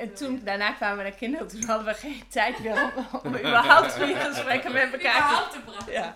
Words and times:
En 0.00 0.14
toen, 0.14 0.40
daarna 0.44 0.72
kwamen 0.72 0.96
we 0.96 1.02
naar 1.02 1.12
kinderen. 1.12 1.48
Toen 1.48 1.64
hadden 1.64 1.86
we 1.86 1.94
geen 1.94 2.22
tijd 2.28 2.62
meer 2.62 2.72
om, 2.72 3.20
om 3.22 3.34
überhaupt 3.46 3.92
goede 3.92 4.14
gesprekken 4.14 4.72
met 4.72 4.92
elkaar 4.92 5.48
te 5.52 5.58
praten. 5.64 5.92
Ja. 5.92 6.14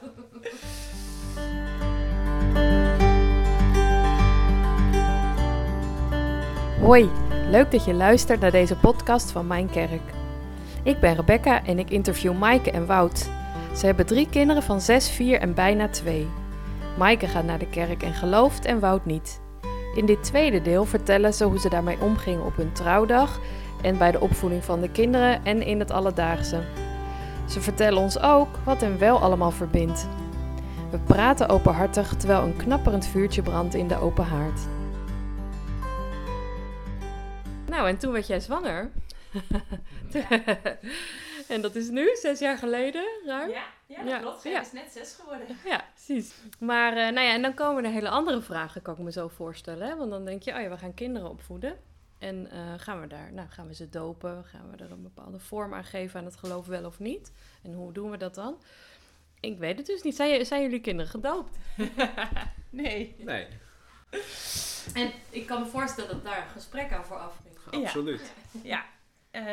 Hoi, 6.80 7.10
leuk 7.50 7.70
dat 7.70 7.84
je 7.84 7.94
luistert 7.94 8.40
naar 8.40 8.50
deze 8.50 8.76
podcast 8.76 9.30
van 9.30 9.46
Mijn 9.46 9.70
Kerk. 9.70 10.02
Ik 10.82 11.00
ben 11.00 11.14
Rebecca 11.14 11.64
en 11.64 11.78
ik 11.78 11.90
interview 11.90 12.38
Maaike 12.38 12.70
en 12.70 12.86
Wout. 12.86 13.30
Ze 13.76 13.86
hebben 13.86 14.06
drie 14.06 14.28
kinderen 14.30 14.62
van 14.62 14.80
6, 14.80 15.10
4 15.10 15.40
en 15.40 15.54
bijna 15.54 15.88
2. 15.88 16.28
Maaike 16.98 17.26
gaat 17.26 17.44
naar 17.44 17.58
de 17.58 17.68
kerk 17.68 18.02
en 18.02 18.14
gelooft 18.14 18.64
en 18.64 18.80
Wout 18.80 19.04
niet. 19.04 19.40
In 19.94 20.06
dit 20.06 20.24
tweede 20.24 20.62
deel 20.62 20.84
vertellen 20.84 21.34
ze 21.34 21.44
hoe 21.44 21.58
ze 21.58 21.68
daarmee 21.68 22.00
omgingen 22.00 22.44
op 22.44 22.56
hun 22.56 22.72
trouwdag 22.72 23.40
en 23.84 23.98
bij 23.98 24.10
de 24.10 24.20
opvoeding 24.20 24.64
van 24.64 24.80
de 24.80 24.90
kinderen 24.90 25.44
en 25.44 25.62
in 25.62 25.78
het 25.78 25.90
alledaagse. 25.90 26.62
Ze 27.48 27.60
vertellen 27.60 28.02
ons 28.02 28.20
ook 28.20 28.56
wat 28.64 28.80
hen 28.80 28.98
wel 28.98 29.18
allemaal 29.18 29.50
verbindt. 29.50 30.08
We 30.90 30.98
praten 30.98 31.48
openhartig 31.48 32.16
terwijl 32.16 32.42
een 32.42 32.56
knapperend 32.56 33.06
vuurtje 33.06 33.42
brandt 33.42 33.74
in 33.74 33.88
de 33.88 33.96
open 33.96 34.24
haard. 34.24 34.60
Nou, 37.68 37.88
en 37.88 37.98
toen 37.98 38.12
werd 38.12 38.26
jij 38.26 38.40
zwanger. 38.40 38.90
en 41.48 41.60
dat 41.60 41.74
is 41.74 41.88
nu, 41.88 42.16
zes 42.20 42.38
jaar 42.38 42.58
geleden, 42.58 43.04
ruim. 43.26 43.50
Ja, 43.50 43.64
ja, 43.86 43.96
dat 43.96 44.08
Ja, 44.08 44.18
klopt. 44.18 44.40
Zij 44.40 44.50
ja. 44.50 44.60
is 44.60 44.72
net 44.72 44.92
zes 44.92 45.18
geworden. 45.20 45.46
Ja, 45.64 45.84
precies. 45.94 46.34
Maar 46.58 46.92
eh, 46.92 47.12
nou 47.12 47.26
ja, 47.26 47.32
en 47.32 47.42
dan 47.42 47.54
komen 47.54 47.84
er 47.84 47.90
hele 47.90 48.08
andere 48.08 48.42
vragen, 48.42 48.82
kan 48.82 48.94
ik 48.94 49.00
me 49.00 49.12
zo 49.12 49.28
voorstellen. 49.28 49.88
Hè? 49.88 49.96
Want 49.96 50.10
dan 50.10 50.24
denk 50.24 50.42
je, 50.42 50.54
oh 50.54 50.60
ja, 50.60 50.68
we 50.68 50.78
gaan 50.78 50.94
kinderen 50.94 51.30
opvoeden. 51.30 51.76
En 52.24 52.50
eh, 52.50 52.72
gaan 52.76 53.00
we 53.00 53.06
daar, 53.06 53.32
nou 53.32 53.48
gaan 53.48 53.66
we 53.66 53.74
ze 53.74 53.88
dopen? 53.88 54.44
Gaan 54.44 54.70
we 54.70 54.84
er 54.84 54.90
een 54.92 55.02
bepaalde 55.02 55.38
vorm 55.40 55.74
aan 55.74 55.84
geven 55.84 56.18
aan 56.20 56.24
het 56.26 56.36
geloof 56.36 56.66
wel 56.66 56.84
of 56.84 56.98
niet? 56.98 57.32
En 57.62 57.72
hoe 57.72 57.92
doen 57.92 58.10
we 58.10 58.16
dat 58.16 58.34
dan? 58.34 58.62
Ik 59.40 59.58
weet 59.58 59.76
het 59.76 59.86
dus 59.86 60.02
niet. 60.02 60.16
Zijn, 60.16 60.46
zijn 60.46 60.62
jullie 60.62 60.80
kinderen 60.80 61.10
gedoopt? 61.10 61.56
Nee. 62.70 63.14
Nee, 63.18 63.46
En 64.94 65.12
ik 65.30 65.46
kan 65.46 65.60
me 65.62 65.66
voorstellen 65.68 66.10
dat 66.10 66.24
daar 66.24 66.42
een 66.42 66.50
gesprek 66.50 66.92
aan 66.92 67.04
vooraf 67.04 67.36
ging. 67.70 67.84
Absoluut. 67.84 68.32
Ja, 68.62 68.84
eh, 69.30 69.44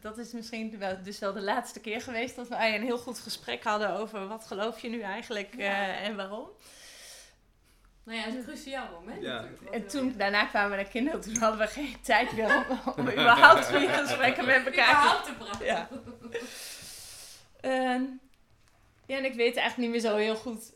dat 0.00 0.18
is 0.18 0.32
misschien 0.32 0.78
wel, 0.78 1.02
dus 1.02 1.18
wel 1.18 1.32
de 1.32 1.42
laatste 1.42 1.80
keer 1.80 2.00
geweest 2.00 2.36
dat 2.36 2.48
wij 2.48 2.74
een 2.74 2.82
heel 2.82 2.98
goed 2.98 3.18
gesprek 3.18 3.62
hadden 3.64 3.96
over 3.96 4.26
wat 4.28 4.46
geloof 4.46 4.80
je 4.80 4.88
nu 4.88 5.00
eigenlijk 5.00 5.52
eh, 5.52 5.58
Ja. 5.58 5.96
en 5.96 6.16
waarom. 6.16 6.48
Nou 8.08 8.20
ja, 8.20 8.26
het 8.26 8.34
is 8.34 8.40
een 8.40 8.46
cruciaal 8.46 8.86
moment 8.92 9.22
Ja. 9.22 9.40
natuurlijk. 9.40 9.74
En 9.74 9.80
wil 9.80 9.88
toen, 9.88 10.14
daarna 10.16 10.44
kwamen 10.44 10.70
we 10.70 10.76
naar 10.76 10.84
kinderen. 10.84 11.20
Toen 11.20 11.36
hadden 11.36 11.58
we 11.58 11.66
geen 11.66 11.96
tijd 12.02 12.32
meer 12.32 12.56
om, 12.56 12.94
om 12.96 13.08
überhaupt 13.20 13.66
goede 13.66 13.88
gesprekken 13.88 14.44
met 14.44 14.66
elkaar 14.66 14.72
te 14.72 14.72
Überhaupt 14.72 15.24
te 15.24 15.32
praten. 15.32 15.66
Ja. 15.66 15.88
Ehm, 17.60 18.02
ja, 19.06 19.16
en 19.16 19.24
ik 19.24 19.34
weet 19.34 19.56
eigenlijk 19.56 19.76
niet 19.76 19.90
meer 19.90 20.10
zo 20.10 20.16
heel 20.16 20.36
goed 20.36 20.72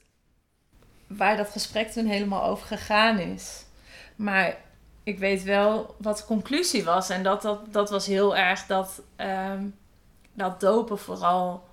waar 1.06 1.36
dat 1.36 1.50
gesprek 1.50 1.90
toen 1.90 2.06
helemaal 2.06 2.42
over 2.44 2.66
gegaan 2.66 3.18
is. 3.18 3.64
Maar 4.16 4.56
ik 5.02 5.18
weet 5.18 5.42
wel 5.42 5.94
wat 5.98 6.18
de 6.18 6.24
conclusie 6.24 6.84
was. 6.84 7.10
En 7.10 7.22
dat, 7.22 7.42
dat, 7.42 7.72
dat 7.72 7.90
was 7.90 8.06
heel 8.06 8.36
erg 8.36 8.66
dat, 8.66 9.02
ehm, 9.16 9.68
dat 10.32 10.60
dopen 10.60 10.98
vooral 10.98 11.68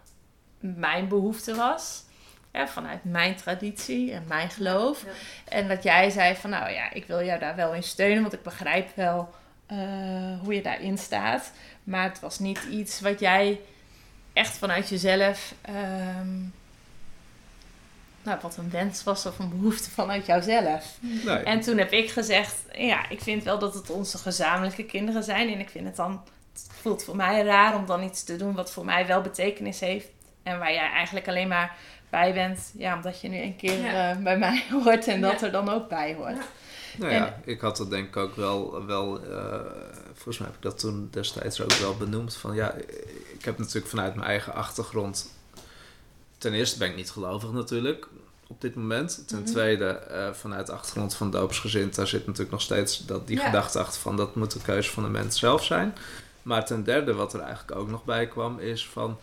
mijn 0.59 1.07
behoefte 1.07 1.55
was. 1.55 2.03
Ja, 2.53 2.67
vanuit 2.67 3.03
mijn 3.03 3.35
traditie 3.35 4.11
en 4.11 4.23
mijn 4.27 4.49
geloof. 4.49 5.03
Ja. 5.03 5.09
En 5.53 5.67
dat 5.67 5.83
jij 5.83 6.09
zei 6.09 6.35
van 6.35 6.49
nou 6.49 6.69
ja, 6.71 6.93
ik 6.93 7.05
wil 7.05 7.23
jou 7.23 7.39
daar 7.39 7.55
wel 7.55 7.73
in 7.73 7.83
steunen. 7.83 8.21
Want 8.21 8.33
ik 8.33 8.43
begrijp 8.43 8.95
wel 8.95 9.33
eh, 9.65 9.77
hoe 10.43 10.53
je 10.53 10.61
daarin 10.61 10.97
staat. 10.97 11.51
Maar 11.83 12.03
het 12.03 12.19
was 12.19 12.39
niet 12.39 12.63
iets 12.71 12.99
wat 12.99 13.19
jij 13.19 13.59
echt 14.33 14.57
vanuit 14.57 14.89
jezelf. 14.89 15.53
ehm, 15.61 16.37
nou, 18.23 18.39
wat 18.41 18.57
een 18.57 18.69
wens 18.69 19.03
was 19.03 19.25
of 19.25 19.39
een 19.39 19.49
behoefte 19.49 19.89
vanuit 19.89 20.25
jouzelf. 20.25 20.97
Nee. 20.99 21.37
En 21.37 21.59
toen 21.61 21.77
heb 21.77 21.91
ik 21.91 22.11
gezegd: 22.11 22.55
Ja, 22.73 23.09
ik 23.09 23.21
vind 23.21 23.43
wel 23.43 23.59
dat 23.59 23.73
het 23.73 23.89
onze 23.89 24.17
gezamenlijke 24.17 24.83
kinderen 24.85 25.23
zijn. 25.23 25.53
En 25.53 25.59
ik 25.59 25.69
vind 25.69 25.85
het 25.85 25.95
dan. 25.95 26.23
Het 26.53 26.67
voelt 26.81 27.03
voor 27.03 27.15
mij 27.15 27.43
raar 27.43 27.75
om 27.75 27.85
dan 27.85 28.03
iets 28.03 28.23
te 28.23 28.35
doen 28.35 28.53
wat 28.53 28.71
voor 28.71 28.85
mij 28.85 29.07
wel 29.07 29.21
betekenis 29.21 29.79
heeft. 29.79 30.07
En 30.43 30.59
waar 30.59 30.73
jij 30.73 30.89
eigenlijk 30.89 31.27
alleen 31.27 31.47
maar 31.47 31.75
bij 32.09 32.33
bent. 32.33 32.71
Ja, 32.77 32.95
omdat 32.95 33.21
je 33.21 33.27
nu 33.29 33.37
een 33.41 33.55
keer 33.55 33.81
Ja. 33.81 34.11
eh, 34.11 34.17
bij 34.23 34.37
mij 34.37 34.63
hoort 34.83 35.07
en 35.07 35.21
dat 35.21 35.39
Ja. 35.39 35.45
er 35.45 35.51
dan 35.51 35.69
ook 35.69 35.89
bij 35.89 36.13
hoort. 36.15 36.35
Ja. 36.35 36.43
Nou 36.97 37.11
En- 37.11 37.17
ja, 37.17 37.39
ik 37.45 37.61
had 37.61 37.77
dat 37.77 37.89
denk 37.89 38.07
ik 38.07 38.17
ook 38.17 38.35
wel, 38.35 38.85
wel 38.85 39.21
eh, 39.23 39.59
volgens 40.13 40.37
mij 40.37 40.47
heb 40.47 40.55
ik 40.55 40.61
dat 40.61 40.79
toen 40.79 41.07
destijds 41.11 41.61
ook 41.61 41.71
wel 41.73 41.97
benoemd. 41.97 42.35
Van 42.35 42.55
ja, 42.55 42.73
ik 43.37 43.45
heb 43.45 43.57
natuurlijk 43.57 43.87
vanuit 43.87 44.15
mijn 44.15 44.27
eigen 44.27 44.53
achtergrond, 44.53 45.33
ten 46.37 46.53
eerste 46.53 46.77
ben 46.77 46.89
ik 46.89 46.95
niet 46.95 47.11
gelovig 47.11 47.51
natuurlijk 47.51 48.07
op 48.47 48.61
dit 48.61 48.75
moment. 48.75 49.27
Ten 49.27 49.37
Mhm. 49.41 49.47
tweede, 49.47 49.85
eh, 49.87 50.31
vanuit 50.33 50.65
de 50.67 50.71
achtergrond 50.73 51.15
van 51.15 51.31
doopsgezind, 51.31 51.95
daar 51.95 52.07
zit 52.07 52.25
natuurlijk 52.25 52.51
nog 52.51 52.61
steeds 52.61 53.05
dat, 53.05 53.27
die 53.27 53.37
Ja. 53.37 53.45
gedachte 53.45 53.79
achter 53.79 54.01
van 54.01 54.17
dat 54.17 54.35
moet 54.35 54.51
de 54.53 54.59
keuze 54.61 54.91
van 54.91 55.03
de 55.03 55.09
mens 55.09 55.39
zelf 55.39 55.63
zijn. 55.63 55.95
Maar 56.41 56.65
ten 56.65 56.83
derde, 56.83 57.13
wat 57.13 57.33
er 57.33 57.39
eigenlijk 57.39 57.79
ook 57.79 57.89
nog 57.89 58.03
bij 58.03 58.27
kwam, 58.27 58.59
is 58.59 58.87
van, 58.87 59.17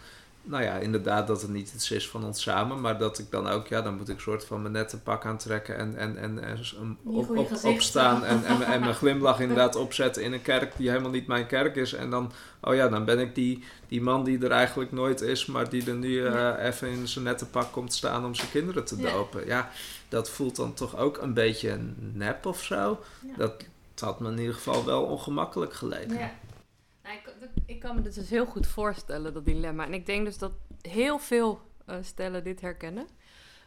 nou 0.46 0.62
ja, 0.62 0.74
inderdaad 0.74 1.26
dat 1.26 1.42
het 1.42 1.50
niet 1.50 1.72
iets 1.74 1.90
is 1.90 2.08
van 2.08 2.24
ons 2.24 2.42
samen, 2.42 2.80
maar 2.80 2.98
dat 2.98 3.18
ik 3.18 3.30
dan 3.30 3.48
ook, 3.48 3.66
ja, 3.66 3.82
dan 3.82 3.96
moet 3.96 4.08
ik 4.08 4.20
soort 4.20 4.44
van 4.44 4.60
mijn 4.60 4.72
nette 4.72 4.98
pak 4.98 5.24
aantrekken 5.24 5.76
en, 5.76 5.96
en, 5.96 6.18
en, 6.18 6.44
en 6.44 6.58
op, 7.04 7.36
op, 7.36 7.64
opstaan 7.64 8.24
en, 8.24 8.44
en, 8.44 8.62
en 8.62 8.80
mijn 8.80 8.94
glimlach 8.94 9.40
inderdaad 9.46 9.76
opzetten 9.76 10.22
in 10.22 10.32
een 10.32 10.42
kerk 10.42 10.76
die 10.76 10.88
helemaal 10.88 11.10
niet 11.10 11.26
mijn 11.26 11.46
kerk 11.46 11.76
is. 11.76 11.92
En 11.92 12.10
dan, 12.10 12.32
oh 12.60 12.74
ja, 12.74 12.88
dan 12.88 13.04
ben 13.04 13.18
ik 13.18 13.34
die, 13.34 13.64
die 13.88 14.02
man 14.02 14.24
die 14.24 14.44
er 14.44 14.50
eigenlijk 14.50 14.92
nooit 14.92 15.20
is, 15.20 15.46
maar 15.46 15.68
die 15.68 15.86
er 15.86 15.96
nu 15.96 16.26
eh, 16.26 16.64
even 16.64 16.88
in 16.88 17.08
zijn 17.08 17.24
nette 17.24 17.46
pak 17.46 17.72
komt 17.72 17.92
staan 17.92 18.24
om 18.24 18.34
zijn 18.34 18.50
kinderen 18.50 18.84
te 18.84 18.96
dopen. 18.96 19.46
Ja, 19.46 19.70
dat 20.08 20.30
voelt 20.30 20.56
dan 20.56 20.74
toch 20.74 20.96
ook 20.96 21.18
een 21.18 21.34
beetje 21.34 21.78
nep 22.12 22.46
of 22.46 22.62
zo. 22.62 23.00
Dat, 23.36 23.64
het 23.90 24.00
had 24.00 24.20
me 24.20 24.30
in 24.30 24.38
ieder 24.38 24.54
geval 24.54 24.84
wel 24.84 25.02
ongemakkelijk 25.02 25.74
geleken. 25.74 26.18
Ja. 26.18 26.30
Ik, 27.66 27.80
kan 27.80 27.94
me 27.94 28.02
dit 28.02 28.14
dus 28.14 28.30
heel 28.30 28.46
goed 28.46 28.66
voorstellen, 28.66 29.34
dat 29.34 29.44
dilemma. 29.44 29.84
En 29.84 29.94
ik 29.94 30.06
denk 30.06 30.24
dus 30.24 30.38
dat 30.38 30.52
heel 30.80 31.18
veel 31.18 31.60
eh, 31.84 31.96
stellen 32.00 32.44
dit 32.44 32.60
herkennen. 32.60 33.06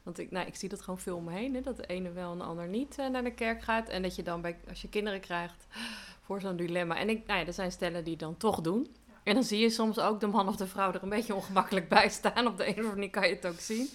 Want 0.04 0.20
ik, 0.20 0.32
nou, 0.32 0.48
ik 0.48 0.56
zie 0.56 0.70
dat 0.70 0.82
gewoon 0.82 1.00
veel 1.00 1.16
om 1.16 1.24
me 1.24 1.32
heen. 1.32 1.54
Hè? 1.54 1.62
Dat 1.62 1.78
de 1.78 1.86
ene 1.86 2.12
wel 2.12 2.32
en 2.32 2.38
de 2.38 2.44
ander 2.44 2.68
niet 2.68 2.98
eh, 2.98 3.08
naar 3.08 3.24
de 3.24 3.34
kerk 3.34 3.64
gaat. 3.64 3.90
En 3.90 4.02
dat 4.02 4.16
je 4.16 4.24
dan, 4.24 4.42
bij, 4.42 4.60
als 4.70 4.82
je 4.82 4.90
kinderen 4.90 5.20
krijgt, 5.20 5.68
voor 6.26 6.42
zo'n 6.42 6.56
dilemma. 6.56 6.98
En 6.98 7.10
ik, 7.10 7.28
nou 7.28 7.40
ja, 7.40 7.46
er 7.46 7.54
zijn 7.54 7.72
stellen 7.72 8.04
die 8.04 8.18
dan 8.18 8.38
toch 8.38 8.62
doen. 8.62 8.96
En 9.24 9.34
dan 9.34 9.44
zie 9.44 9.60
je 9.60 9.70
soms 9.70 10.00
ook 10.00 10.20
de 10.20 10.28
man 10.28 10.48
of 10.48 10.56
de 10.56 10.68
vrouw 10.68 10.94
er 10.94 11.04
een 11.04 11.10
beetje 11.10 11.36
ongemakkelijk 11.36 11.90
bij 11.90 12.10
staan. 12.10 12.48
Op 12.48 12.58
de 12.58 12.64
een 12.64 12.72
of 12.72 12.78
andere 12.78 12.96
manier 12.96 13.10
kan 13.10 13.28
je 13.28 13.36
het 13.36 13.48
ook 13.48 13.60
zien. 13.60 13.90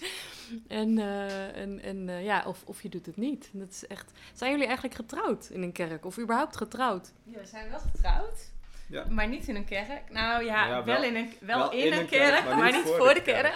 En, 0.67 0.97
eh, 0.97 1.57
en, 1.57 1.79
en 1.79 2.23
ja, 2.23 2.43
of, 2.47 2.63
of 2.65 2.81
je 2.81 2.89
doet 2.89 3.05
het 3.05 3.17
niet. 3.17 3.49
Dat 3.53 3.69
is 3.69 3.87
echt... 3.87 4.11
Zijn 4.33 4.51
jullie 4.51 4.65
eigenlijk 4.65 4.95
getrouwd 4.95 5.49
in 5.49 5.61
een 5.61 5.71
kerk? 5.71 6.05
Of 6.05 6.19
überhaupt 6.19 6.57
getrouwd? 6.57 7.11
Ja, 7.23 7.39
we 7.39 7.45
zijn 7.45 7.69
wel 7.69 7.79
getrouwd. 7.79 8.53
Ja. 8.87 9.05
Maar 9.09 9.27
niet 9.27 9.47
in 9.47 9.55
een 9.55 9.65
kerk. 9.65 10.11
Nou 10.11 10.43
ja, 10.43 10.65
Ja, 10.67 10.69
wel, 10.69 10.83
wel- 10.83 11.03
in 11.03 11.15
een, 11.15 11.33
wel, 11.39 11.71
in, 11.71 11.93
een 11.93 12.05
kerk, 12.07 12.43
maar, 12.55 12.71
niet 12.71 12.81
voor, 12.85 13.13
de 13.13 13.21
kerk. 13.21 13.53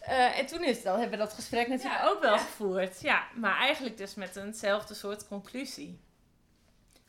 Eh, 0.00 0.38
en 0.38 0.46
toen 0.46 0.64
is, 0.64 0.82
dan 0.82 0.98
hebben 1.00 1.18
we 1.18 1.24
dat 1.24 1.32
gesprek 1.34 1.68
natuurlijk 1.68 2.00
Ja, 2.02 2.08
ook 2.08 2.20
wel 2.20 2.32
ja. 2.34 2.38
gevoerd. 2.38 3.00
Ja, 3.00 3.24
maar 3.34 3.56
eigenlijk 3.58 3.96
dus 3.96 4.14
met 4.14 4.36
eenzelfde 4.36 4.94
soort 4.94 5.28
conclusie. 5.28 6.00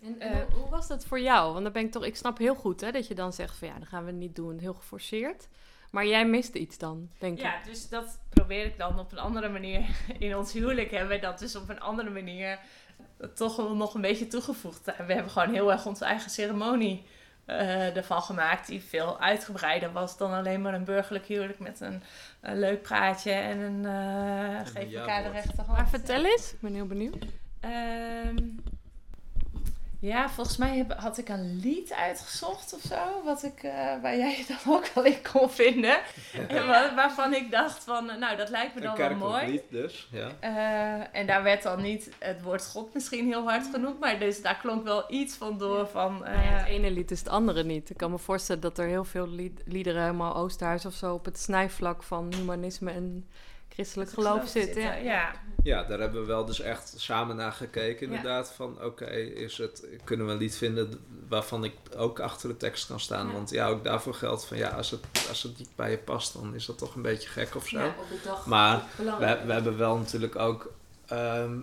En 0.01 0.19
Eh, 0.19 0.31
hoe, 0.31 0.59
hoe 0.59 0.69
was 0.69 0.87
dat 0.87 1.05
voor 1.05 1.19
jou? 1.19 1.51
Want 1.51 1.63
dan 1.63 1.73
ben 1.73 1.85
ik 1.85 1.91
toch, 1.91 2.05
ik 2.05 2.15
snap 2.15 2.37
heel 2.37 2.55
goed 2.55 2.81
hè, 2.81 2.91
dat 2.91 3.07
je 3.07 3.15
dan 3.15 3.33
zegt 3.33 3.57
van 3.57 3.67
ja, 3.67 3.73
dan 3.73 3.85
gaan 3.87 4.03
we 4.03 4.09
het 4.09 4.19
niet 4.19 4.35
doen, 4.35 4.59
heel 4.59 4.73
geforceerd. 4.73 5.47
Maar 5.91 6.05
jij 6.05 6.25
miste 6.25 6.59
iets 6.59 6.77
dan, 6.77 7.09
denk 7.19 7.37
ik. 7.37 7.43
Ja, 7.43 7.55
dus 7.65 7.89
dat 7.89 8.19
probeer 8.29 8.65
ik 8.65 8.77
dan 8.77 8.99
op 8.99 9.11
een 9.11 9.17
andere 9.19 9.49
manier. 9.49 9.81
In 10.19 10.35
ons 10.37 10.53
huwelijk 10.53 10.91
hebben 10.91 11.09
we 11.15 11.19
dat 11.19 11.39
dus 11.39 11.55
op 11.55 11.69
een 11.69 11.79
andere 11.81 12.09
manier 12.09 12.59
toch 13.35 13.55
wel 13.55 13.75
nog 13.75 13.93
een 13.93 14.01
beetje 14.01 14.27
toegevoegd. 14.27 14.85
We 14.85 15.13
hebben 15.13 15.29
gewoon 15.31 15.53
heel 15.53 15.71
erg 15.71 15.85
onze 15.85 16.05
eigen 16.05 16.29
ceremonie 16.31 17.05
eh, 17.45 17.95
ervan 17.95 18.21
gemaakt. 18.21 18.67
Die 18.67 18.81
veel 18.81 19.19
uitgebreider 19.19 19.91
was 19.91 20.17
dan 20.17 20.31
alleen 20.31 20.61
maar 20.61 20.73
een 20.73 20.83
burgerlijk 20.83 21.25
huwelijk 21.25 21.59
met 21.59 21.81
een, 21.81 22.03
een 22.41 22.59
leuk 22.59 22.81
praatje 22.81 23.31
en 23.31 23.59
een 23.59 23.85
eh 23.85 24.67
geef 24.73 24.93
elkaar 24.93 25.23
de 25.23 25.29
rechterhand. 25.29 25.77
Maar 25.77 25.87
vertel 25.87 26.25
eens, 26.25 26.53
ik 26.53 26.59
ben 26.61 26.73
heel 26.73 26.87
benieuwd. 26.87 27.25
Ehm, 27.59 28.37
ja, 30.07 30.29
volgens 30.29 30.57
mij 30.57 30.77
heb, 30.77 30.93
had 30.97 31.17
ik 31.17 31.29
een 31.29 31.59
lied 31.63 31.93
uitgezocht 31.93 32.73
of 32.73 32.81
zo. 32.81 33.21
Wat 33.23 33.43
ik, 33.43 33.63
eh, 33.63 34.01
waar 34.01 34.17
jij 34.17 34.45
dan 34.47 34.73
ook 34.75 34.87
wel 34.87 35.03
in 35.05 35.17
kon 35.31 35.49
vinden. 35.49 35.97
En 36.47 36.67
wa- 36.67 36.95
waarvan 36.95 37.33
ik 37.33 37.51
dacht 37.51 37.83
van, 37.83 38.09
eh, 38.09 38.17
nou 38.17 38.37
dat 38.37 38.49
lijkt 38.49 38.75
me 38.75 38.81
dan 38.81 38.97
wel 38.97 39.07
kerkelijk 39.07 39.31
mooi. 39.31 39.51
lied 39.51 39.61
dus, 39.69 40.07
ja. 40.11 40.29
Eh, 40.39 41.19
en 41.19 41.27
daar 41.27 41.43
werd 41.43 41.63
dan 41.63 41.81
niet 41.81 42.09
het 42.19 42.41
woord 42.41 42.65
God 42.67 42.93
misschien 42.93 43.25
heel 43.27 43.43
hard 43.49 43.67
genoemd. 43.71 43.99
Maar 43.99 44.19
dus 44.19 44.41
daar 44.41 44.57
klonk 44.57 44.83
wel 44.83 45.03
iets 45.11 45.35
van 45.35 45.57
door 45.57 45.87
van... 45.87 46.25
eh, 46.25 46.33
Nou 46.33 46.45
ja, 46.45 46.51
het 46.51 46.67
ene 46.67 46.91
lied 46.91 47.11
is 47.11 47.19
het 47.19 47.29
andere 47.29 47.63
niet. 47.63 47.89
Ik 47.89 47.97
kan 47.97 48.11
me 48.11 48.17
voorstellen 48.17 48.61
dat 48.61 48.77
er 48.77 48.87
heel 48.87 49.03
veel 49.05 49.27
lied- 49.27 49.61
liederen, 49.65 50.01
helemaal 50.01 50.35
Oosterhuis 50.35 50.85
of 50.85 50.93
zo, 50.93 51.13
op 51.13 51.25
het 51.25 51.39
snijvlak 51.39 52.03
van 52.03 52.33
humanisme 52.35 52.91
en 52.91 53.27
christelijk 53.73 54.11
geloof 54.11 54.47
zit. 54.47 54.75
Ja. 54.75 54.93
Ja. 54.93 55.31
Ja, 55.63 55.83
daar 55.83 55.99
hebben 55.99 56.21
we 56.21 56.27
wel 56.27 56.45
dus 56.45 56.59
echt 56.59 56.93
samen 56.97 57.35
naar 57.35 57.51
gekeken 57.51 58.09
Ja. 58.09 58.15
inderdaad. 58.15 58.51
Van 58.53 58.83
oké, 58.83 59.05
is 59.15 59.57
het 59.57 59.87
kunnen 60.03 60.25
we 60.25 60.31
een 60.31 60.37
lied 60.37 60.55
vinden 60.55 60.99
waarvan 61.29 61.63
ik 61.63 61.73
ook 61.97 62.19
achter 62.19 62.49
de 62.49 62.57
tekst 62.57 62.87
kan 62.87 62.99
staan. 62.99 63.27
Ja. 63.27 63.33
Want 63.33 63.49
ja, 63.49 63.67
ook 63.67 63.83
daarvoor 63.83 64.13
geldt 64.13 64.45
van 64.45 64.57
ja, 64.57 64.69
als 64.69 64.91
het, 64.91 65.01
als 65.29 65.43
het 65.43 65.57
niet 65.57 65.75
bij 65.75 65.91
je 65.91 65.97
past, 65.97 66.33
dan 66.33 66.55
is 66.55 66.65
dat 66.65 66.77
toch 66.77 66.95
een 66.95 67.01
beetje 67.01 67.29
gek 67.29 67.55
of 67.55 67.67
zo. 67.67 67.79
Ja, 67.79 67.87
op 67.87 68.09
de 68.09 68.19
dag. 68.23 68.45
Maar 68.45 68.83
we, 68.97 69.39
we 69.45 69.53
hebben 69.53 69.77
wel 69.77 69.97
natuurlijk 69.97 70.35
ook, 70.35 70.73
ehm, 71.07 71.57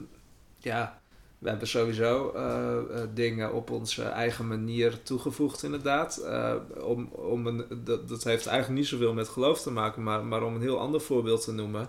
ja, 0.58 0.99
we 1.40 1.48
hebben 1.48 1.68
sowieso 1.68 2.32
eh, 2.36 2.76
eh, 2.76 3.08
dingen 3.14 3.52
op 3.52 3.70
onze 3.70 4.02
eigen 4.02 4.46
manier 4.48 5.02
toegevoegd 5.02 5.62
inderdaad. 5.62 6.16
Eh, 6.16 6.54
om, 6.82 7.08
om 7.12 7.46
een, 7.46 7.64
dat, 7.84 8.08
dat 8.08 8.24
heeft 8.24 8.46
eigenlijk 8.46 8.78
niet 8.80 8.88
zoveel 8.88 9.12
met 9.14 9.28
geloof 9.28 9.62
te 9.62 9.70
maken, 9.70 10.02
maar, 10.02 10.24
maar 10.24 10.42
om 10.42 10.54
een 10.54 10.60
heel 10.60 10.78
ander 10.78 11.00
voorbeeld 11.00 11.44
te 11.44 11.52
noemen. 11.52 11.88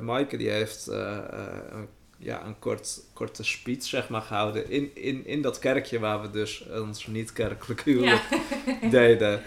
Maaike 0.00 0.36
die 0.36 0.50
heeft 0.50 0.86
een, 0.86 1.88
ja, 2.18 2.46
een 2.46 2.58
kort, 2.58 3.00
korte 3.12 3.44
speech 3.44 3.82
zeg 3.84 4.08
maar, 4.08 4.22
gehouden 4.22 4.70
in, 4.70 4.90
in, 4.94 5.26
in 5.26 5.42
dat 5.42 5.58
kerkje 5.58 5.98
waar 5.98 6.20
we 6.20 6.30
dus 6.30 6.66
ons 6.82 7.06
niet-kerkelijk 7.06 7.80
huwelijk 7.82 8.22
deden. 8.90 9.42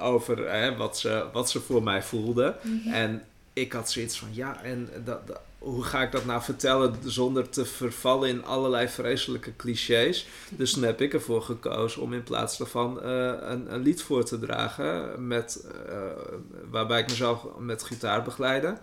over 0.00 0.76
wat, 0.76 0.98
ze, 0.98 1.24
wat 1.32 1.50
ze 1.50 1.60
voor 1.60 1.82
mij 1.82 2.02
voelde. 2.02 2.54
En 2.92 3.22
ik 3.52 3.72
had 3.72 3.90
zoiets 3.90 4.18
van, 4.18 4.28
ja, 4.32 4.62
en 4.62 4.88
dat, 5.04 5.26
dat- 5.26 5.40
hoe 5.64 5.82
ga 5.82 6.02
ik 6.02 6.12
dat 6.12 6.24
nou 6.24 6.42
vertellen 6.42 6.96
zonder 7.04 7.48
te 7.48 7.64
vervallen 7.64 8.28
in 8.28 8.44
allerlei 8.44 8.88
vreselijke 8.88 9.56
clichés? 9.56 10.28
Dus 10.50 10.72
toen 10.72 10.82
heb 10.82 11.00
ik 11.00 11.14
ervoor 11.14 11.42
gekozen 11.42 12.02
om 12.02 12.12
in 12.12 12.22
plaats 12.22 12.58
daarvan 12.58 13.02
eh, 13.02 13.32
een, 13.40 13.74
een 13.74 13.80
lied 13.80 14.02
voor 14.02 14.24
te 14.24 14.38
dragen, 14.38 15.26
met, 15.26 15.66
eh, 15.88 15.96
waarbij 16.70 17.00
ik 17.00 17.08
mezelf 17.08 17.46
met 17.58 17.82
gitaar 17.82 18.22
begeleide. 18.22 18.78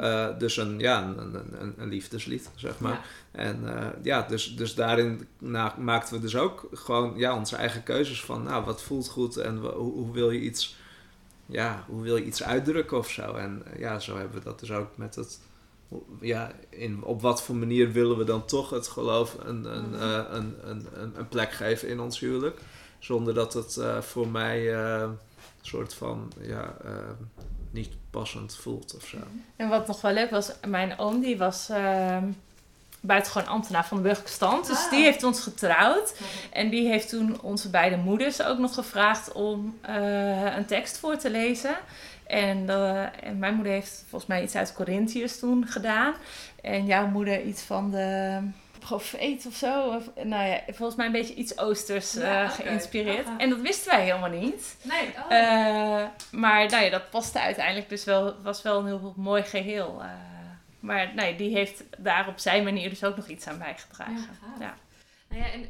Eh, 0.00 0.28
dus 0.38 0.56
een, 0.56 0.78
ja, 0.78 1.02
een, 1.02 1.36
een, 1.78 1.88
liefdeslied, 1.88 2.50
zeg 2.54 2.78
maar. 2.78 3.06
En 3.30 3.64
ja, 4.02 4.22
dus, 4.22 4.56
dus 4.56 4.74
daarin 4.74 5.26
na, 5.38 5.74
maakten 5.78 6.14
we 6.14 6.20
dus 6.20 6.36
ook 6.36 6.68
gewoon 6.72 7.12
ja, 7.16 7.36
onze 7.36 7.56
eigen 7.56 7.82
keuzes 7.82 8.24
van, 8.24 8.42
nou, 8.42 8.64
wat 8.64 8.82
voelt 8.82 9.08
goed 9.08 9.36
en 9.36 9.56
hoe, 9.56 9.70
hoe 9.70 10.12
wil 10.12 10.30
je 10.30 10.40
iets, 10.40 10.76
ja, 11.46 11.84
hoe 11.88 12.02
wil 12.02 12.16
je 12.16 12.24
iets 12.24 12.42
uitdrukken 12.42 12.98
of 12.98 13.10
zo. 13.10 13.34
En 13.34 13.62
ja, 13.78 13.98
zo 13.98 14.16
hebben 14.16 14.38
we 14.38 14.44
dat 14.44 14.60
dus 14.60 14.72
ook 14.72 14.96
met 14.96 15.14
het, 15.14 15.38
ja, 16.20 16.52
in, 16.68 17.04
op 17.04 17.22
wat 17.22 17.42
voor 17.42 17.54
manier 17.54 17.92
willen 17.92 18.16
we 18.18 18.24
dan 18.24 18.44
toch 18.44 18.70
het 18.70 18.88
geloof 18.88 19.36
een, 19.44 19.64
een, 19.64 19.94
eh, 19.94 20.24
een, 20.30 20.54
een, 20.62 20.86
een, 20.92 21.12
een 21.16 21.28
plek 21.28 21.52
geven 21.52 21.88
in 21.88 22.00
ons 22.00 22.20
huwelijk. 22.20 22.60
Zonder 22.98 23.34
dat 23.34 23.52
het 23.54 23.76
eh, 23.76 24.00
voor 24.00 24.28
mij 24.28 24.74
eh, 24.74 25.00
een 25.00 25.18
soort 25.60 25.94
van, 25.94 26.32
ja, 26.40 26.76
niet 27.70 27.90
passend 28.10 28.56
voelt 28.56 28.94
of 28.96 29.06
zo. 29.06 29.18
En 29.56 29.68
wat 29.68 29.86
nog 29.86 30.00
wel 30.00 30.12
leuk 30.12 30.30
was, 30.30 30.50
mijn 30.66 30.98
oom 30.98 31.20
die 31.20 31.38
was 31.38 31.68
ehm 31.68 32.24
buitengewoon 33.06 33.48
ambtenaar 33.48 33.86
van 33.86 33.96
de 33.96 34.02
burgerlijke 34.02 34.36
stand. 34.36 34.66
Dus 34.66 34.84
Ah. 34.84 34.90
die 34.90 35.02
heeft 35.04 35.22
ons 35.22 35.40
getrouwd. 35.40 36.14
En 36.52 36.70
die 36.70 36.88
heeft 36.88 37.08
toen 37.08 37.40
onze 37.40 37.70
beide 37.70 37.96
moeders 37.96 38.42
ook 38.42 38.58
nog 38.58 38.74
gevraagd 38.74 39.32
om 39.32 39.78
eh, 39.80 40.56
een 40.56 40.66
tekst 40.66 40.98
voor 40.98 41.16
te 41.16 41.30
lezen. 41.30 41.76
En, 42.26 42.68
eh, 42.68 43.24
en 43.24 43.38
mijn 43.38 43.54
moeder 43.54 43.72
heeft 43.72 44.04
volgens 44.08 44.26
mij 44.30 44.42
iets 44.42 44.54
uit 44.56 44.72
Corinthiërs 44.72 45.38
toen 45.38 45.66
gedaan. 45.66 46.14
En 46.62 46.86
jouw 46.86 47.06
moeder 47.06 47.42
iets 47.42 47.62
van 47.62 47.90
de 47.90 48.38
profeet 48.78 49.46
of 49.46 49.54
zo. 49.54 49.88
Of, 49.88 50.10
nou 50.24 50.48
ja, 50.48 50.60
volgens 50.66 50.94
mij 50.96 51.06
een 51.06 51.12
beetje 51.12 51.34
iets 51.34 51.58
oosters 51.58 52.12
Ja, 52.12 52.42
eh, 52.44 52.50
geïnspireerd. 52.50 53.26
Aha. 53.26 53.38
En 53.38 53.50
dat 53.50 53.60
wisten 53.60 53.90
wij 53.90 54.04
helemaal 54.04 54.30
niet. 54.30 54.76
Nee, 54.82 55.08
oh. 55.08 55.36
Eh, 55.36 56.06
maar 56.30 56.68
nou 56.70 56.84
ja, 56.84 56.90
dat 56.90 57.10
paste 57.10 57.40
uiteindelijk 57.40 57.88
dus 57.88 58.04
wel, 58.04 58.34
was 58.42 58.62
wel 58.62 58.78
een 58.78 58.86
heel 58.86 59.14
mooi 59.16 59.42
geheel. 59.42 60.02
eh. 60.02 60.08
maar 60.80 61.12
nee, 61.14 61.36
die 61.36 61.54
heeft 61.56 61.84
daar 61.98 62.28
op 62.28 62.38
zijn 62.38 62.64
manier 62.64 62.88
dus 62.88 63.04
ook 63.04 63.16
nog 63.16 63.26
iets 63.28 63.46
aan 63.46 63.58
bijgedragen. 63.58 64.16
gaaf. 64.16 64.60
Ja. 64.60 64.74
Nou 65.28 65.42
ja, 65.42 65.48
en 65.52 65.68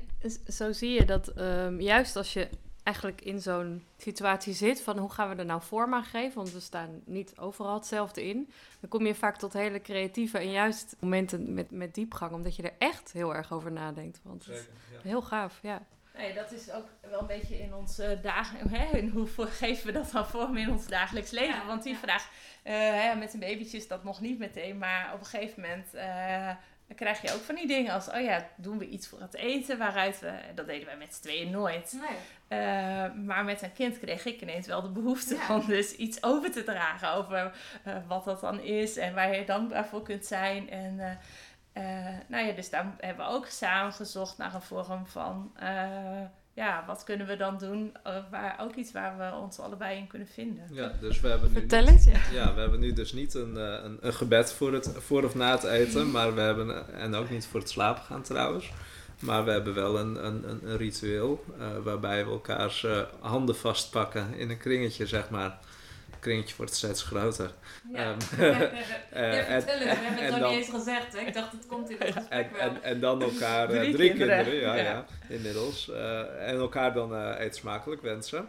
zo 0.52 0.72
zie 0.72 0.90
je 0.92 1.04
dat 1.04 1.28
ehm, 1.28 1.80
juist 1.80 2.16
als 2.16 2.32
je 2.32 2.48
eigenlijk 2.84 3.20
in 3.20 3.40
zo'n 3.40 3.84
situatie 3.96 4.54
zit 4.54 4.80
van 4.80 4.98
hoe 4.98 5.10
gaan 5.10 5.28
we 5.28 5.34
er 5.34 5.44
nou 5.44 5.62
vorm 5.62 5.94
aan 5.94 6.04
geven, 6.04 6.34
want 6.34 6.52
we 6.52 6.60
staan 6.60 7.02
niet 7.04 7.38
overal 7.38 7.74
hetzelfde 7.74 8.28
in, 8.28 8.50
dan 8.80 8.90
kom 8.90 9.06
je 9.06 9.14
vaak 9.14 9.36
tot 9.36 9.52
hele 9.52 9.80
creatieve 9.80 10.38
en 10.38 10.50
juist 10.50 10.96
momenten 11.00 11.54
met, 11.54 11.70
met 11.70 11.94
diepgang, 11.94 12.32
omdat 12.32 12.56
je 12.56 12.62
er 12.62 12.74
echt 12.78 13.12
heel 13.12 13.34
erg 13.34 13.52
over 13.52 13.72
nadenkt. 13.72 14.20
Want 14.22 14.44
het 14.44 14.56
is 14.56 14.68
heel 15.02 15.22
gaaf, 15.22 15.58
ja. 15.62 15.82
Nee, 16.16 16.34
dat 16.34 16.52
is 16.52 16.70
ook 16.70 16.86
wel 17.00 17.20
een 17.20 17.26
beetje 17.26 17.58
in 17.58 17.74
ons 17.74 17.98
eh, 17.98 18.22
dagen. 18.22 18.68
Hè, 18.76 18.96
in 18.96 19.08
hoe 19.08 19.26
geven 19.36 19.86
we 19.86 19.92
dat 19.92 20.10
dan 20.10 20.26
vorm 20.26 20.56
in 20.56 20.70
ons 20.70 20.86
dagelijks 20.86 21.30
leven? 21.30 21.54
Ja, 21.54 21.66
Want 21.66 21.82
die 21.82 21.92
ja. 21.92 21.98
vraag, 21.98 22.30
eh, 22.62 22.74
hè, 22.74 23.14
met 23.14 23.34
een 23.34 23.40
babytje 23.40 23.76
is 23.76 23.88
dat 23.88 24.04
nog 24.04 24.20
niet 24.20 24.38
meteen. 24.38 24.78
Maar 24.78 25.10
op 25.14 25.20
een 25.20 25.26
gegeven 25.26 25.60
moment 25.60 25.94
eh, 25.94 26.50
dan 26.86 26.96
krijg 26.96 27.22
je 27.22 27.32
ook 27.32 27.40
van 27.40 27.54
die 27.54 27.66
dingen 27.66 27.92
als: 27.92 28.08
oh 28.08 28.20
ja, 28.20 28.46
doen 28.56 28.78
we 28.78 28.88
iets 28.88 29.08
voor 29.08 29.20
het 29.20 29.34
eten? 29.34 29.78
Waaruit 29.78 30.20
we, 30.20 30.32
dat 30.54 30.66
deden 30.66 30.86
wij 30.86 30.96
met 30.96 31.14
z'n 31.14 31.22
tweeën 31.22 31.50
nooit. 31.50 31.98
Eh, 32.48 32.58
maar 33.24 33.44
met 33.44 33.62
een 33.62 33.72
kind 33.72 33.98
kreeg 33.98 34.24
ik 34.24 34.40
ineens 34.40 34.66
wel 34.66 34.82
de 34.82 34.88
behoefte 34.88 35.34
Ja. 35.34 35.54
om 35.54 35.66
dus 35.66 35.96
iets 35.96 36.22
over 36.22 36.50
te 36.52 36.64
dragen. 36.64 37.12
Over 37.12 37.52
eh, 37.84 37.96
wat 38.06 38.24
dat 38.24 38.40
dan 38.40 38.60
is 38.60 38.96
en 38.96 39.14
waar 39.14 39.36
je 39.36 39.44
dankbaar 39.44 39.86
voor 39.86 40.02
kunt 40.02 40.26
zijn. 40.26 40.70
En 40.70 41.18
eh, 41.72 41.82
nou 42.26 42.46
ja, 42.46 42.52
dus 42.52 42.70
daar 42.70 42.94
hebben 42.98 43.26
we 43.26 43.32
ook 43.32 43.46
samen 43.46 43.92
gezocht 43.92 44.38
naar 44.38 44.54
een 44.54 44.62
vorm 44.62 45.06
van... 45.06 45.52
ja, 46.54 46.84
wat 46.86 47.04
kunnen 47.04 47.26
we 47.26 47.36
dan 47.36 47.58
doen? 47.58 47.96
eh, 48.02 48.16
waar, 48.30 48.56
ook 48.60 48.74
iets 48.74 48.92
waar 48.92 49.18
we 49.18 49.36
ons 49.36 49.58
allebei 49.58 49.98
in 49.98 50.06
kunnen 50.06 50.28
vinden. 50.28 50.64
Ja, 50.70 50.92
dus 51.00 51.20
we 51.20 51.28
hebben 51.28 51.52
nu 51.52 51.58
Vertel 51.58 51.80
niet- 51.80 51.90
eens, 51.90 52.04
ja. 52.04 52.20
Ja, 52.32 52.54
we 52.54 52.60
hebben 52.60 52.80
nu 52.80 52.92
dus 52.92 53.12
niet 53.12 53.34
een, 53.34 53.56
eh, 53.56 53.84
een, 53.84 53.98
een 54.00 54.14
gebed 54.14 54.52
voor, 54.52 54.72
het, 54.72 54.94
voor 54.98 55.24
of 55.24 55.34
na 55.34 55.50
het 55.50 55.64
eten, 55.64 56.10
maar 56.10 56.34
we 56.34 56.40
hebben, 56.40 56.70
eh, 56.88 57.02
en 57.02 57.14
ook 57.14 57.30
niet 57.30 57.46
voor 57.46 57.60
het 57.60 57.68
slapen 57.70 58.02
gaan 58.02 58.22
trouwens, 58.22 58.70
maar 59.20 59.44
we 59.44 59.50
hebben 59.50 59.74
wel 59.74 59.98
een, 59.98 60.26
een, 60.26 60.48
een, 60.48 60.60
een 60.68 60.76
ritueel 60.76 61.44
eh, 61.58 61.66
waarbij 61.82 62.24
we 62.24 62.30
elkaars 62.30 62.84
eh, 62.84 63.00
handen 63.20 63.56
vastpakken 63.56 64.34
in 64.34 64.50
een 64.50 64.58
kringetje, 64.58 65.06
zeg 65.06 65.30
maar. 65.30 65.58
Kringetje 66.24 66.54
wordt 66.56 66.74
steeds 66.74 67.02
groter. 67.02 67.50
Ehm, 67.94 68.18
eh, 68.40 69.50
en- 69.54 69.62
vertel 69.62 69.78
het, 69.78 69.84
we 69.84 69.88
hebben 69.88 70.12
het 70.12 70.20
en 70.20 70.30
nog 70.30 70.38
dan- 70.38 70.50
niet 70.50 70.58
eens 70.58 70.68
gezegd. 70.74 71.12
Hè? 71.12 71.18
Ik 71.18 71.34
dacht, 71.34 71.52
het 71.52 71.66
komt 71.66 71.90
in 71.90 71.96
het 71.98 72.06
En, 72.06 72.12
gesprek 72.14 72.50
wel. 72.52 72.60
en, 72.60 72.82
en 72.82 73.00
dan 73.00 73.22
elkaar, 73.22 73.70
eh, 73.70 73.80
Drie 73.80 73.94
drie, 73.94 74.08
kinderen, 74.08 74.44
kinderen, 74.44 74.68
ja, 74.68 74.74
ja. 74.74 74.82
ja. 74.82 75.06
inmiddels. 75.28 75.90
Eh, 75.90 76.48
en 76.48 76.56
elkaar 76.56 76.92
dan 76.94 77.14
eh 77.14 77.40
eet 77.44 77.56
smakelijk 77.56 78.02
wensen. 78.02 78.48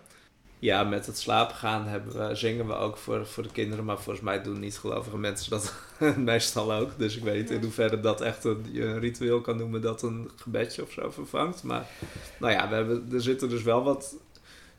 Ja, 0.59 0.83
met 0.83 1.05
het 1.05 1.17
slapen 1.19 1.55
gaan 1.55 1.87
hebben 1.87 2.27
we, 2.27 2.35
zingen 2.35 2.67
we 2.67 2.73
ook 2.73 2.97
voor, 2.97 3.25
voor 3.27 3.43
de 3.43 3.51
kinderen, 3.51 3.85
maar 3.85 3.95
volgens 3.99 4.25
mij 4.25 4.41
doen 4.43 4.59
niet-gelovige 4.59 5.17
mensen 5.17 5.49
dat 5.49 5.73
meestal 6.17 6.73
ook. 6.73 6.91
Dus 6.97 7.15
ik 7.17 7.23
weet 7.23 7.41
niet 7.41 7.51
in 7.51 7.61
hoeverre 7.61 7.99
dat 7.99 8.21
echt 8.21 8.43
een, 8.43 8.65
je 8.71 8.83
een 8.85 8.99
ritueel 8.99 9.41
kan 9.41 9.57
noemen 9.57 9.81
dat 9.81 10.01
een 10.01 10.29
gebedje 10.35 10.81
of 10.83 10.91
zo 10.91 11.11
vervangt. 11.11 11.63
Maar 11.63 11.85
nou 12.39 12.53
ja, 12.53 12.69
we 12.69 12.75
hebben, 12.75 13.07
er 13.13 13.21
zitten 13.21 13.49
dus 13.49 13.63
wel 13.63 13.83
wat 13.83 14.15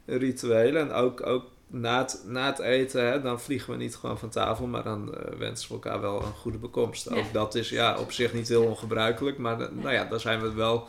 rituelen. 0.06 0.80
En 0.82 0.92
ook, 0.92 1.26
ook 1.26 1.44
na, 1.66 1.98
het, 1.98 2.22
na 2.26 2.46
het 2.46 2.58
eten, 2.58 3.06
hè, 3.06 3.20
dan 3.20 3.40
vliegen 3.40 3.70
we 3.72 3.78
niet 3.78 3.96
gewoon 3.96 4.18
van 4.18 4.28
tafel, 4.28 4.66
maar 4.66 4.82
dan 4.82 5.14
eh, 5.14 5.38
wensen 5.38 5.68
we 5.68 5.74
elkaar 5.74 6.00
wel 6.00 6.22
een 6.22 6.32
goede 6.32 6.58
bekomst. 6.58 7.10
Ja. 7.10 7.16
Ook 7.16 7.32
dat 7.32 7.54
is 7.54 7.68
ja, 7.68 7.98
op 7.98 8.12
zich 8.12 8.32
niet 8.32 8.48
heel 8.48 8.64
ongebruikelijk, 8.64 9.38
maar 9.38 9.60
eh, 9.60 9.68
nou 9.72 9.92
ja, 9.92 10.04
daar 10.04 10.20
zijn 10.20 10.40
we 10.40 10.52
wel 10.52 10.86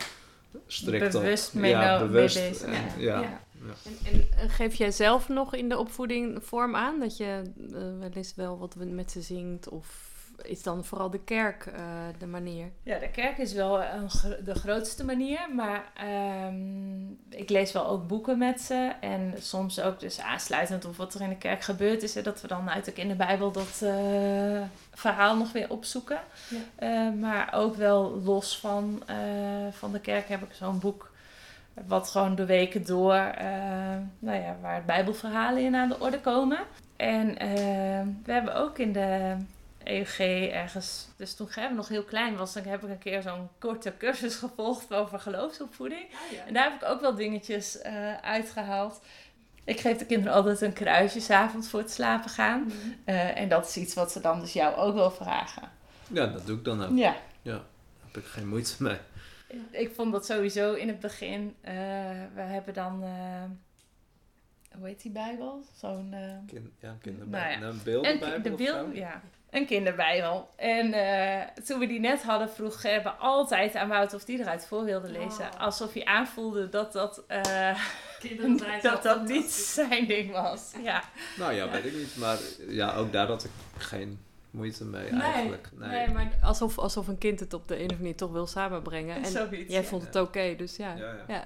strikt 0.68 1.12
Bewust 1.12 1.48
op. 1.54 1.60
mee 1.62 1.72
ja, 1.72 1.80
nou- 1.86 2.00
mee 2.00 2.10
bewust. 2.10 2.36
bezig. 2.50 2.62
En, 2.68 3.02
Ja. 3.02 3.20
ja. 3.22 3.42
Ja. 3.66 3.74
En, 3.84 4.12
en 4.14 4.28
eh, 4.38 4.50
geef 4.56 4.76
jij 4.76 4.92
zelf 4.92 5.30
nog 5.30 5.56
in 5.56 5.70
de 5.70 5.78
opvoeding 5.78 6.40
vorm 6.44 6.76
aan 6.76 7.00
dat 7.00 7.18
je 7.18 7.42
eh, 7.74 7.80
wel 8.00 8.10
eens 8.14 8.34
wel 8.36 8.58
wat 8.58 8.76
met 8.76 9.12
ze 9.12 9.22
zingt? 9.22 9.70
Of 9.70 9.88
is 10.42 10.64
dan 10.64 10.86
vooral 10.86 11.10
de 11.10 11.20
kerk 11.20 11.66
eh, 11.66 11.82
de 12.18 12.28
manier? 12.28 12.72
Ja, 12.84 13.00
de 13.00 13.10
kerk 13.10 13.38
is 13.38 13.54
wel 13.54 13.84
een 13.84 14.10
de 14.44 14.56
grootste 14.56 15.06
manier. 15.06 15.40
Maar 15.56 15.92
ehm, 15.94 17.12
ik 17.30 17.50
lees 17.50 17.72
wel 17.72 17.88
ook 17.88 18.08
boeken 18.08 18.38
met 18.38 18.62
ze. 18.62 18.92
En 19.02 19.34
soms 19.38 19.82
ook 19.82 20.00
dus 20.00 20.20
aansluitend 20.20 20.86
op 20.86 20.96
wat 20.96 21.14
er 21.14 21.22
in 21.22 21.30
de 21.30 21.38
kerk 21.38 21.62
gebeurd 21.62 22.04
is. 22.04 22.16
Hè, 22.16 22.22
dat 22.22 22.42
we 22.42 22.48
dan 22.48 22.70
uit 22.70 22.90
ook 22.90 22.96
in 22.96 23.08
de 23.08 23.16
Bijbel 23.16 23.52
dat 23.52 23.82
eh, 23.84 24.62
verhaal 24.94 25.38
nog 25.38 25.52
weer 25.52 25.70
opzoeken. 25.70 26.20
Ja. 26.50 26.58
Eh, 26.76 27.14
maar 27.20 27.54
ook 27.54 27.76
wel 27.76 28.22
los 28.24 28.60
van, 28.60 29.04
van 29.72 29.92
de 29.92 30.00
kerk 30.00 30.30
heb 30.30 30.42
ik 30.42 30.54
zo'n 30.54 30.80
boek. 30.80 31.12
Wat 31.88 32.10
gewoon 32.10 32.36
de 32.36 32.46
weken 32.46 32.86
door, 32.86 33.16
eh, 33.16 33.48
nou 34.20 34.42
ja, 34.42 34.56
waar 34.62 34.86
bijbelverhalen 34.86 35.64
in 35.64 35.76
aan 35.76 35.90
de 35.90 36.00
orde 36.00 36.20
komen. 36.20 36.60
En 36.96 37.34
we 38.24 38.32
hebben 38.32 38.56
ook 38.56 38.78
in 38.78 38.92
de 38.92 39.36
EUG 39.90 40.20
ergens, 40.52 41.08
dus 41.18 41.36
toen 41.36 41.48
ik 41.48 41.72
nog 41.76 41.88
heel 41.88 42.04
klein 42.04 42.36
was, 42.38 42.54
dan 42.54 42.64
heb 42.64 42.84
ik 42.84 42.90
een 42.90 42.98
keer 42.98 43.22
zo'n 43.22 43.50
korte 43.60 43.94
cursus 43.98 44.36
gevolgd 44.36 44.94
over 44.94 45.20
geloofsopvoeding. 45.20 46.06
En 46.48 46.54
daar 46.54 46.64
heb 46.72 46.82
ik 46.82 46.88
ook 46.88 47.02
wel 47.02 47.16
dingetjes 47.16 47.82
eh, 47.82 48.14
uitgehaald. 48.18 49.02
Ik 49.64 49.80
geef 49.80 49.98
de 49.98 50.06
kinderen 50.06 50.34
altijd 50.34 50.62
een 50.62 50.74
kruisje 50.74 51.20
's 51.20 51.30
avonds 51.30 51.70
voor 51.70 51.80
het 51.80 51.92
slapen 51.92 52.30
gaan. 52.30 52.72
Eh, 53.06 53.38
en 53.38 53.50
dat 53.50 53.68
is 53.68 53.78
iets 53.78 53.94
wat 53.94 54.12
ze 54.12 54.22
dan 54.22 54.40
dus 54.40 54.54
jou 54.54 54.76
ook 54.76 54.94
wel 54.96 55.12
vragen. 55.12 55.70
ja, 56.08 56.26
dat 56.28 56.46
doe 56.46 56.58
ik 56.58 56.64
dan 56.64 56.84
ook. 56.84 56.98
Ja. 56.98 57.16
Daar 57.42 57.62
heb 58.06 58.18
ik 58.18 58.26
geen 58.26 58.48
moeite 58.48 58.84
mee. 58.84 58.98
Ik 59.72 59.94
vond 59.96 60.12
dat 60.12 60.26
sowieso 60.26 60.74
in 60.74 60.88
het 60.88 61.00
begin. 61.00 61.56
eh, 61.62 61.74
we 62.34 62.42
hebben 62.42 62.74
dan. 62.74 63.04
eh, 63.04 63.44
hoe 64.78 64.88
heet 64.88 65.02
die 65.02 65.12
Bijbel? 65.12 65.64
Zo'n. 65.76 66.16
Kind, 66.48 66.70
ja, 66.80 66.96
kinderbijbel. 67.02 67.50
Nou 67.60 67.62
ja. 67.62 67.68
Een 67.68 67.74
en 67.78 67.84
beeldenbijbel 67.84 68.42
de 68.44 68.52
of 68.52 68.58
beeld, 68.58 68.88
zo? 68.94 69.00
ja. 69.00 69.22
Een 69.50 69.66
kinderbijbel. 69.66 70.50
En 70.56 70.94
eh, 70.94 71.48
toen 71.66 71.80
we 71.80 71.88
die 71.88 72.00
net 72.00 72.24
hadden, 72.24 72.50
vroeg 72.50 72.82
Gerbe 72.82 73.10
altijd 73.10 73.76
aan 73.76 73.88
Wout 73.88 74.14
of 74.14 74.26
die 74.26 74.40
eruit 74.40 74.66
voor 74.66 74.84
wilde 74.84 75.10
lezen. 75.10 75.46
Oh. 75.54 75.60
Alsof 75.60 75.94
hij 75.94 76.06
aanvoelde 76.06 76.70
dat 76.70 76.94
dat, 76.94 77.24
eh, 77.28 77.80
Kinderen 78.20 78.58
zijn 78.58 78.82
zo 78.82 78.90
dat, 78.92 79.04
dat 79.04 79.28
niet 79.28 79.52
zijn 79.52 80.08
ding 80.08 80.32
was. 80.32 80.74
Ja. 80.84 81.04
Nou 81.38 81.54
ja, 81.54 81.70
weet 81.70 81.86
ik 81.86 81.94
niet. 81.94 82.18
Maar 82.18 82.38
ja, 82.68 82.96
ook 82.96 83.12
daar 83.12 83.28
had 83.28 83.44
ik 83.44 83.52
geen 83.78 84.20
moeite 84.52 84.86
mee 84.86 85.12
Nee, 85.12 85.22
eigenlijk. 85.22 85.70
Nee, 85.74 86.08
maar 86.08 86.32
alsof, 86.42 86.78
alsof 86.78 87.08
een 87.08 87.18
kind 87.18 87.40
het 87.40 87.54
op 87.54 87.68
de 87.68 87.74
een 87.74 87.80
of 87.80 87.84
andere 87.84 88.02
manier 88.02 88.16
toch 88.16 88.32
wil 88.32 88.48
samenbrengen. 88.48 89.16
En 89.16 89.26
Zoiets, 89.26 89.72
jij 89.72 89.82
ja. 89.82 89.88
vond 89.88 90.06
het 90.06 90.16
oké, 90.16 90.56
dus 90.56 90.76
ja. 90.76 90.96
Ja, 90.96 91.16
ja. 91.28 91.46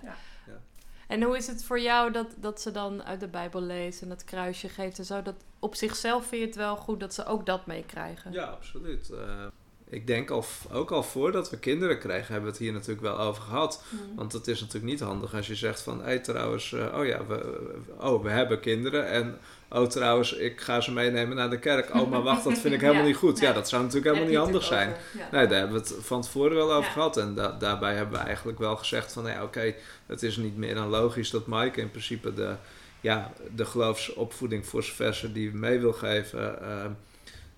En 1.12 1.24
hoe 1.24 1.38
is 1.38 1.48
het 1.48 1.64
voor 1.64 1.80
jou 1.80 2.12
dat, 2.12 2.28
dat 2.36 2.62
ze 2.62 2.72
dan 2.72 3.04
uit 3.04 3.20
de 3.20 3.28
Bijbel 3.28 3.62
lezen 3.62 4.04
en 4.04 4.10
dat 4.10 4.24
kruisje 4.24 4.70
geeft 4.70 4.98
en 4.98 5.06
zo? 5.06 5.22
Dat 5.22 5.36
op 5.60 5.76
zichzelf 5.76 6.26
vind 6.26 6.42
je 6.42 6.48
het 6.48 6.56
wel 6.56 6.76
goed 6.76 7.00
dat 7.00 7.14
ze 7.14 7.26
ook 7.26 7.46
dat 7.46 7.66
meekrijgen? 7.66 8.32
Ja, 8.32 8.44
absoluut. 8.44 9.10
Eh, 9.10 9.46
ik 9.90 10.08
denk 10.08 10.30
al, 10.30 10.44
ook 10.72 10.92
al 10.92 11.04
voordat 11.04 11.50
we 11.50 11.60
kinderen 11.60 12.00
kregen, 12.00 12.26
hebben 12.34 12.44
we 12.44 12.58
het 12.58 12.58
hier 12.58 12.74
natuurlijk 12.74 13.02
wel 13.02 13.20
over 13.20 13.44
gehad. 13.44 13.84
Mm. 13.90 14.16
Want 14.16 14.34
het 14.34 14.48
is 14.48 14.60
natuurlijk 14.60 14.92
niet 14.92 15.00
handig 15.00 15.36
als 15.36 15.48
je 15.48 15.56
zegt 15.56 15.82
van, 15.82 15.98
hé 15.98 16.04
hey, 16.04 16.20
trouwens, 16.20 16.74
eh, 16.74 16.98
oh 17.00 17.06
ja, 17.06 17.26
we, 17.26 17.36
we- 17.36 18.06
oh, 18.08 18.24
we 18.24 18.30
hebben 18.30 18.60
kinderen 18.60 19.08
en 19.08 19.38
oh 19.72 19.88
trouwens, 19.88 20.34
ik 20.34 20.62
ga 20.62 20.82
ze 20.82 20.92
meenemen 20.92 21.36
naar 21.36 21.50
de 21.50 21.60
kerk. 21.60 21.96
Oh, 21.96 22.10
maar 22.10 22.22
wacht, 22.22 22.44
dat 22.44 22.58
vind 22.58 22.74
ik 22.74 22.82
helemaal 22.88 23.02
Ja, 23.02 23.08
niet 23.08 23.18
goed. 23.18 23.40
Ja, 23.40 23.54
dat 23.54 23.70
zou 23.70 23.82
natuurlijk 23.84 24.08
helemaal 24.16 24.30
niet 24.34 24.44
handig 24.44 24.64
zijn. 24.64 24.94
Nee, 25.32 25.48
daar 25.48 25.60
hebben 25.60 25.82
we 25.82 25.88
het 25.94 26.06
van 26.06 26.22
tevoren 26.22 26.56
wel 26.56 26.72
over 26.74 26.84
Ja. 26.84 26.92
gehad. 26.92 27.18
En 27.18 27.36
da- 27.36 27.56
daarbij 27.60 27.96
hebben 27.96 28.20
we 28.20 28.26
eigenlijk 28.26 28.60
wel 28.60 28.76
gezegd 28.76 29.14
van, 29.14 29.42
oké, 29.42 29.74
het 30.06 30.24
is 30.24 30.38
niet 30.38 30.58
meer 30.58 30.76
dan 30.76 30.88
logisch 30.88 31.30
dat 31.30 31.48
Mike 31.48 31.82
in 31.82 31.92
principe 31.92 32.34
de, 32.34 32.56
ja, 33.02 33.32
de 33.56 33.66
geloofsopvoeding 33.66 34.66
voor 34.66 34.84
zover 34.84 35.16
ze 35.16 35.32
die 35.32 35.54
mee 35.54 35.80
wil 35.80 35.94
geven, 35.94 36.60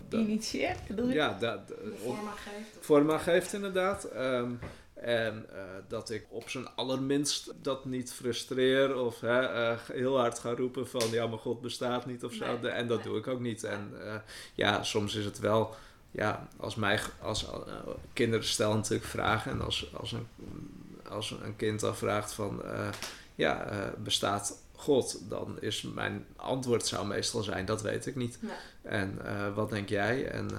dat- 0.09 0.19
Initieert, 0.19 0.87
bedoel 0.87 1.07
je? 1.07 1.13
ja, 1.13 1.37
dat, 1.39 1.59
Forma 2.03 2.31
geeft. 2.31 2.77
vorm 2.85 3.09
geeft 3.09 3.53
inderdaad. 3.53 4.03
Ehm, 4.03 4.49
en 5.03 5.45
eh, 5.53 5.63
dat 5.87 6.09
ik 6.09 6.25
op 6.29 6.49
zijn 6.49 6.67
allerminst 6.75 7.53
dat 7.61 7.85
niet 7.85 8.13
frustreer 8.13 8.95
of 8.95 9.19
hè, 9.19 9.41
eh, 9.41 9.77
heel 9.91 10.17
hard 10.19 10.39
ga 10.39 10.55
roepen 10.55 10.87
van 10.87 11.09
ja, 11.11 11.27
maar 11.27 11.37
God 11.37 11.61
bestaat 11.61 12.05
niet 12.05 12.23
of 12.23 12.33
zo. 12.33 12.57
Nee, 12.61 12.71
en 12.71 12.87
dat 12.87 12.97
nee. 12.97 13.07
doe 13.07 13.17
ik 13.17 13.27
ook 13.27 13.39
niet. 13.39 13.63
En 13.63 13.91
eh, 14.05 14.15
ja, 14.53 14.83
soms 14.83 15.15
is 15.15 15.25
het 15.25 15.39
wel, 15.39 15.75
ja, 16.11 16.47
als 16.57 16.75
mij, 16.75 16.99
als 17.21 17.45
kinderen 18.13 18.45
stellen 18.45 18.75
natuurlijk 18.75 19.09
vragen 19.09 19.51
en 19.51 19.61
als, 19.61 19.93
als, 19.93 20.11
een, 20.11 20.27
als 21.09 21.31
een 21.31 21.55
kind 21.55 21.79
dan 21.79 21.95
vraagt 21.95 22.33
van 22.33 22.61
ja, 23.35 23.67
bestaat 23.97 24.61
God, 24.75 25.29
dan 25.29 25.57
is 25.59 25.81
mijn 25.81 26.25
antwoord 26.35 26.85
zou 26.85 27.07
meestal 27.07 27.43
zijn 27.43 27.65
dat 27.65 27.81
weet 27.81 28.05
ik 28.05 28.15
niet. 28.15 28.37
Nee. 28.41 28.51
En 28.81 29.19
wat 29.53 29.69
denk 29.69 29.89
jij? 29.89 30.27
En, 30.27 30.49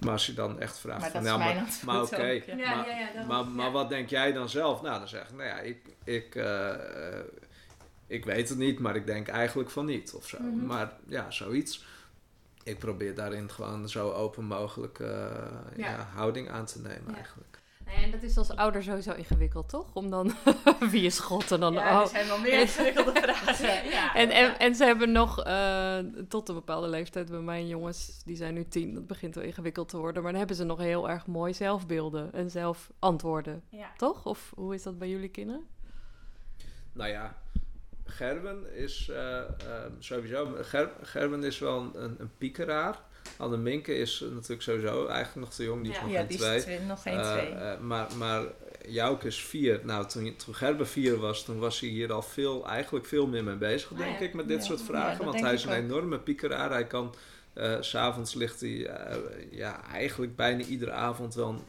maar 0.00 0.12
als 0.12 0.26
je 0.26 0.34
dan 0.34 0.60
echt 0.60 0.78
vraagt 0.78 1.00
Maar 1.00 1.10
van 1.10 1.22
dat 1.24 1.32
is 1.32 1.38
ja, 1.38 1.44
mijn 1.44 1.56
maar, 1.56 1.94
maar 1.94 2.02
oké, 2.02 2.14
ook, 2.34 2.42
ja. 2.44 2.56
Ja, 2.56 2.74
maar, 2.76 2.88
ja, 2.88 2.98
ja, 2.98 3.06
daarom. 3.12 3.26
maar, 3.26 3.46
maar 3.46 3.66
Ja. 3.66 3.72
wat 3.72 3.88
denk 3.88 4.08
jij 4.08 4.32
dan 4.32 4.48
zelf? 4.48 4.82
Nou, 4.82 4.98
dan 4.98 5.08
zeg 5.08 5.22
ik, 5.28 5.34
nou 5.36 5.48
ja, 5.48 5.58
ik, 5.58 5.78
ik, 6.04 6.34
eh, 6.34 7.18
eh, 7.18 7.24
ik 8.06 8.24
weet 8.24 8.48
het 8.48 8.58
niet, 8.58 8.78
maar 8.78 8.96
ik 8.96 9.06
denk 9.06 9.28
eigenlijk 9.28 9.70
van 9.70 9.84
niet 9.84 10.12
of 10.12 10.28
zo. 10.28 10.38
Mhm. 10.42 10.66
Maar 10.66 10.92
ja, 11.06 11.30
zoiets. 11.30 11.84
Ik 12.62 12.78
probeer 12.78 13.14
daarin 13.14 13.50
gewoon 13.50 13.88
zo 13.88 14.10
open 14.12 14.44
mogelijk 14.44 14.98
eh, 15.00 15.08
Ja. 15.76 15.90
ja. 15.90 16.08
houding 16.14 16.50
aan 16.50 16.66
te 16.66 16.80
nemen 16.80 17.04
Ja. 17.10 17.14
eigenlijk. 17.14 17.58
Nee, 17.86 18.04
en 18.04 18.10
dat 18.10 18.22
is 18.22 18.36
als 18.38 18.50
ouder 18.56 18.82
sowieso 18.82 19.12
ingewikkeld, 19.12 19.68
toch? 19.68 19.86
Om 19.94 20.10
dan, 20.10 20.32
wie 20.90 21.02
is 21.02 21.18
God 21.18 21.50
en 21.52 21.60
dan, 21.60 21.72
Ja, 21.72 21.94
oh. 21.96 22.00
er 22.00 22.08
zijn 22.08 22.26
wel 22.26 22.38
meer 22.38 22.60
ingewikkelde 22.60 23.12
vragen. 23.22 23.88
Ja. 23.90 24.14
En, 24.14 24.30
en, 24.30 24.58
en 24.58 24.74
ze 24.74 24.84
hebben 24.84 25.12
nog 25.12 25.42
eh, 25.42 25.98
tot 26.28 26.48
een 26.48 26.54
bepaalde 26.54 26.88
leeftijd 26.88 27.30
bij 27.30 27.40
mijn 27.40 27.66
jongens, 27.68 28.22
die 28.24 28.36
zijn 28.36 28.54
nu 28.54 28.68
tien, 28.68 28.94
dat 28.94 29.06
begint 29.06 29.34
wel 29.34 29.44
ingewikkeld 29.44 29.88
te 29.88 29.96
worden, 29.96 30.22
maar 30.22 30.30
dan 30.30 30.38
hebben 30.38 30.56
ze 30.56 30.64
nog 30.64 30.78
heel 30.78 31.08
erg 31.08 31.26
mooi 31.26 31.54
zelfbeelden 31.54 32.32
en 32.32 32.50
zelf 32.50 32.90
antwoorden, 32.98 33.62
Ja. 33.68 33.92
toch? 33.96 34.24
Of 34.26 34.52
hoe 34.54 34.74
is 34.74 34.82
dat 34.82 34.98
bij 34.98 35.08
jullie 35.08 35.28
kinderen? 35.30 35.66
Nou 36.92 37.10
ja, 37.10 37.36
Gerben 38.04 38.74
is 38.74 39.08
eh, 39.08 39.38
eh, 39.38 39.46
sowieso. 39.98 40.56
Ger, 40.60 40.90
Gerben 41.02 41.44
is 41.44 41.58
wel 41.58 41.80
een, 41.80 42.02
een, 42.02 42.14
een 42.18 42.30
piekeraar. 42.38 42.98
Anne 43.36 43.56
Minke 43.56 43.94
is 43.98 44.24
natuurlijk 44.32 44.62
sowieso 44.62 45.06
eigenlijk 45.06 45.46
nog 45.46 45.54
te 45.54 45.64
jong, 45.64 45.82
die 45.82 45.90
is 45.90 45.96
Ja. 45.96 46.02
nog 46.02 46.12
Ja, 46.12 46.18
geen 46.18 46.28
die 46.28 46.38
twee. 46.38 46.56
is 46.56 46.62
twee, 46.62 46.80
nog 46.80 47.02
geen 47.02 47.18
Eh, 47.18 47.32
twee. 47.32 47.48
eh, 47.48 47.78
maar, 47.80 48.06
maar 48.16 48.42
Jouke 48.88 49.26
is 49.26 49.40
vier. 49.44 49.80
Nou, 49.82 50.06
toen, 50.06 50.36
toen 50.36 50.54
Gerben 50.54 50.86
vier 50.88 51.16
was, 51.18 51.44
toen 51.44 51.58
was 51.58 51.80
hij 51.80 51.88
hier 51.88 52.12
al 52.12 52.22
veel, 52.22 52.66
eigenlijk 52.68 53.06
veel 53.06 53.26
meer 53.26 53.44
mee 53.44 53.54
bezig, 53.56 53.92
Ah, 53.92 53.98
denk 53.98 54.18
ja. 54.18 54.24
ik, 54.24 54.34
met 54.34 54.48
dit 54.48 54.58
Ja. 54.58 54.64
soort 54.64 54.82
vragen. 54.82 55.24
want 55.24 55.40
hij 55.40 55.54
is 55.54 55.64
een 55.64 55.70
ook. 55.70 55.76
enorme 55.76 56.18
piekeraar. 56.18 56.70
Hij 56.70 56.86
kan, 56.86 57.14
eh, 57.52 57.76
s 57.80 57.88
s'avonds 57.88 58.34
ligt 58.34 58.60
hij, 58.60 58.86
eh, 58.86 59.16
ja, 59.50 59.84
eigenlijk 59.92 60.36
bijna 60.36 60.62
iedere 60.64 60.90
avond 60.90 61.34
wel 61.34 61.48
een 61.48 61.60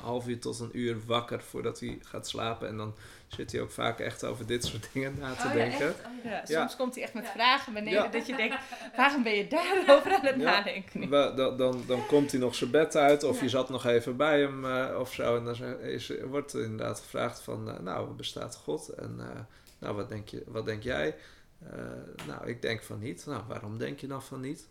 half 0.00 0.28
uur 0.28 0.38
tot 0.40 0.58
een 0.60 0.70
uur 0.78 0.96
wakker 1.06 1.40
voordat 1.42 1.80
hij 1.80 1.98
gaat 2.02 2.28
slapen. 2.28 2.68
En 2.68 2.76
dan 2.76 2.94
zit 3.28 3.52
hij 3.52 3.60
ook 3.60 3.70
vaak 3.70 3.98
echt 3.98 4.24
over 4.24 4.46
dit 4.46 4.64
soort 4.64 4.88
dingen 4.92 5.16
na 5.18 5.34
te 5.34 5.50
denken. 5.52 5.94
Ja, 6.24 6.42
soms 6.44 6.76
komt 6.76 6.94
hij 6.94 7.04
echt 7.04 7.14
met 7.14 7.28
vragen 7.28 7.72
beneden 7.72 8.10
dat 8.10 8.26
je 8.26 8.36
denkt, 8.36 8.56
waarom 8.96 9.22
ben 9.22 9.34
je 9.34 9.46
daarover 9.48 10.14
aan 10.14 10.26
het 10.26 10.36
nadenken? 10.36 11.00
We- 11.10 11.32
dan, 11.36 11.56
dan, 11.56 11.82
dan 11.86 12.06
komt 12.06 12.30
hij 12.30 12.40
nog 12.40 12.54
zijn 12.54 12.70
bed 12.70 12.96
uit 12.96 13.22
of 13.24 13.40
je 13.40 13.48
zat 13.48 13.68
nog 13.68 13.84
even 13.86 14.16
bij 14.16 14.40
hem 14.40 14.64
eh, 14.64 14.98
of 15.00 15.12
zo. 15.12 15.36
En 15.36 15.44
dan 15.44 15.80
is, 15.80 16.12
wordt 16.24 16.52
er 16.52 16.62
inderdaad 16.62 17.00
gevraagd 17.00 17.40
van, 17.40 17.70
eh, 17.70 17.78
nou, 17.78 18.10
bestaat 18.10 18.56
God? 18.56 18.88
En 18.88 19.16
eh, 19.20 19.40
nou, 19.78 19.94
wat 19.94 20.08
denk, 20.08 20.28
je, 20.28 20.42
wat 20.46 20.64
denk 20.66 20.82
jij? 20.82 21.14
Nou, 22.26 22.46
ik 22.48 22.62
denk 22.62 22.82
van 22.82 22.98
niet. 22.98 23.26
Nou, 23.26 23.42
waarom 23.48 23.78
denk 23.78 24.00
je 24.00 24.06
dan 24.06 24.22
van 24.22 24.40
niet? 24.40 24.68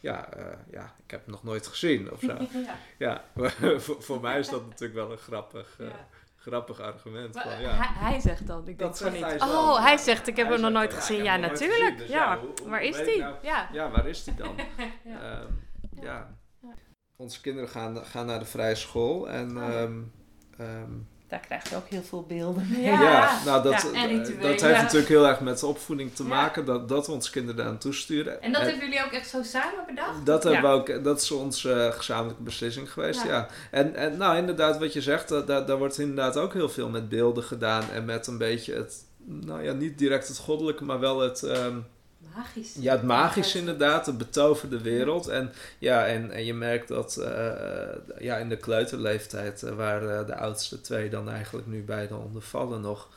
Ja, 0.00 0.28
ja, 0.70 0.94
ik 1.04 1.10
heb 1.10 1.20
het 1.20 1.30
nog 1.30 1.42
nooit 1.42 1.66
gezien 1.66 2.12
of 2.12 2.20
zo. 2.20 2.36
Ja. 2.98 3.22
ja, 3.36 3.48
voor, 3.80 4.02
voor 4.02 4.20
mij 4.20 4.38
is 4.38 4.48
dat 4.48 4.64
natuurlijk 4.66 4.94
wel 4.94 5.12
een 5.12 5.18
grappig, 5.18 5.76
Ja. 5.78 6.06
Grappig 6.46 6.80
argument. 6.80 7.34
Maar 7.34 7.42
Van, 7.42 7.60
ja. 7.60 7.70
hij, 7.70 8.10
hij 8.10 8.20
zegt 8.20 8.46
dan, 8.46 8.58
ik 8.58 8.64
denk 8.66 8.78
Dat 8.78 8.98
van 8.98 9.10
zegt 9.10 9.12
niet. 9.14 9.24
hij 9.24 9.38
zelf. 9.38 9.52
oh, 9.76 9.84
hij 9.84 9.96
zegt, 9.96 10.26
ik 10.26 10.36
heb 10.36 10.46
Hij 10.46 10.54
hem 10.54 10.64
nog 10.64 10.72
nooit 10.72 10.92
ja, 10.92 10.98
gezien. 10.98 11.22
Ja, 11.22 11.36
natuurlijk. 11.36 11.80
gezien, 11.82 11.96
dus 11.96 12.08
ja, 12.08 12.32
ja, 12.32 12.38
hoe- 12.38 12.50
hoe 12.62 12.70
waar 12.70 12.82
is 12.82 12.96
die? 13.04 13.18
nou? 13.18 13.34
Ja. 13.42 13.68
Ja, 13.72 13.90
waar 13.90 14.06
is 14.06 14.24
die 14.24 14.34
dan? 14.34 14.54
Ja. 15.04 15.20
Ehm, 15.40 15.52
ja. 16.00 16.34
Onze 17.16 17.40
kinderen 17.40 17.68
gaan, 17.68 18.04
gaan 18.04 18.26
naar 18.26 18.38
de 18.38 18.44
vrije 18.44 18.74
school 18.74 19.28
en 19.28 19.56
ehm, 20.58 20.92
Daar 21.28 21.40
krijg 21.40 21.68
je 21.70 21.76
ook 21.76 21.88
heel 21.88 22.02
veel 22.02 22.24
beelden 22.28 22.66
mee. 22.70 22.82
Ja. 22.82 23.02
ja, 23.02 23.38
nou 23.44 23.62
dat, 23.62 23.72
Ja, 23.92 24.04
eh, 24.08 24.16
dat 24.26 24.42
heeft 24.42 24.60
Ja. 24.60 24.82
natuurlijk 24.82 25.08
heel 25.08 25.26
erg 25.26 25.40
met 25.40 25.60
de 25.60 25.66
opvoeding 25.66 26.14
te 26.14 26.22
Ja. 26.22 26.28
maken, 26.28 26.64
dat, 26.64 26.88
dat 26.88 27.06
we 27.06 27.12
onze 27.12 27.30
kinderen 27.30 27.56
daar 27.56 27.66
aan 27.66 27.78
toesturen. 27.78 28.42
En 28.42 28.52
dat 28.52 28.60
En 28.60 28.66
hebben 28.68 28.84
jullie 28.88 29.04
ook 29.04 29.10
echt 29.12 29.28
zo 29.28 29.42
samen 29.42 29.84
bedacht? 29.86 30.26
dat, 30.26 30.42
Ja. 30.42 30.50
hebben 30.50 30.70
we 30.70 30.76
ook, 30.76 31.04
dat 31.04 31.20
is 31.22 31.30
onze 31.30 31.72
eh, 31.72 31.92
gezamenlijke 31.92 32.42
beslissing 32.42 32.92
geweest, 32.92 33.22
Ja. 33.22 33.28
ja. 33.28 33.48
En, 33.70 33.94
en 33.94 34.16
nou 34.16 34.36
inderdaad, 34.36 34.78
wat 34.78 34.92
je 34.92 35.02
zegt, 35.02 35.28
dat, 35.28 35.46
daar, 35.46 35.66
daar 35.66 35.78
wordt 35.78 35.98
inderdaad 35.98 36.36
ook 36.36 36.52
heel 36.52 36.68
veel 36.68 36.88
met 36.88 37.08
beelden 37.08 37.42
gedaan 37.44 37.90
en 37.92 38.04
met 38.04 38.26
een 38.26 38.38
beetje 38.38 38.74
het, 38.74 38.94
nou 39.24 39.62
ja, 39.62 39.72
niet 39.72 39.98
direct 39.98 40.28
het 40.28 40.38
goddelijke, 40.38 40.84
maar 40.84 41.00
wel 41.00 41.20
het... 41.20 41.42
ehm, 41.42 41.76
Magisch. 42.36 42.74
Ja, 42.80 42.92
het 42.92 43.02
magische 43.02 43.58
inderdaad, 43.58 44.06
het 44.06 44.18
betoverde 44.18 44.80
wereld. 44.80 45.28
En, 45.28 45.52
ja, 45.78 46.06
en, 46.06 46.30
en 46.30 46.44
je 46.44 46.54
merkt 46.54 46.88
dat 46.88 47.16
eh, 47.16 47.52
ja, 48.18 48.36
in 48.36 48.48
de 48.48 48.56
kleuterleeftijd, 48.56 49.62
eh, 49.62 49.72
waar 49.74 50.08
eh, 50.08 50.26
de 50.26 50.36
oudste 50.36 50.80
twee 50.80 51.10
dan 51.10 51.30
eigenlijk 51.30 51.66
nu 51.66 51.82
beide 51.82 52.16
onder 52.16 52.42
vallen 52.42 52.80
nog. 52.80 53.08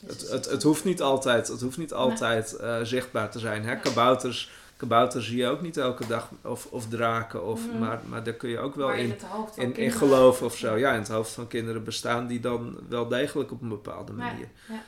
Dus 0.00 0.20
Het, 0.20 0.30
het, 0.30 0.50
het 0.50 0.62
hoeft 0.62 0.84
niet 0.84 1.02
altijd, 1.02 1.48
het 1.48 1.60
hoeft 1.60 1.78
niet 1.78 1.92
altijd 1.92 2.56
eh, 2.56 2.80
zichtbaar 2.82 3.30
te 3.30 3.38
zijn. 3.38 3.64
Hè? 3.64 3.76
Kabouters, 3.76 4.50
kabouters 4.76 5.26
zie 5.26 5.36
je 5.36 5.46
ook 5.46 5.62
niet 5.62 5.76
elke 5.76 6.06
dag, 6.06 6.30
of, 6.42 6.66
of 6.70 6.88
draken, 6.88 7.44
of, 7.44 7.60
maar, 7.78 8.00
maar 8.08 8.22
daar 8.24 8.34
kun 8.34 8.50
je 8.50 8.58
ook 8.58 8.74
wel 8.74 8.92
in, 8.92 9.14
in, 9.56 9.76
in 9.76 9.92
geloven 9.92 10.46
of 10.46 10.56
zo. 10.56 10.76
Ja, 10.76 10.92
in 10.92 10.98
het 10.98 11.08
hoofd 11.08 11.32
van 11.32 11.48
kinderen 11.48 11.84
bestaan 11.84 12.26
die 12.26 12.40
dan 12.40 12.78
wel 12.88 13.08
degelijk 13.08 13.52
op 13.52 13.62
een 13.62 13.68
bepaalde 13.68 14.12
manier. 14.12 14.48
ja. 14.68 14.82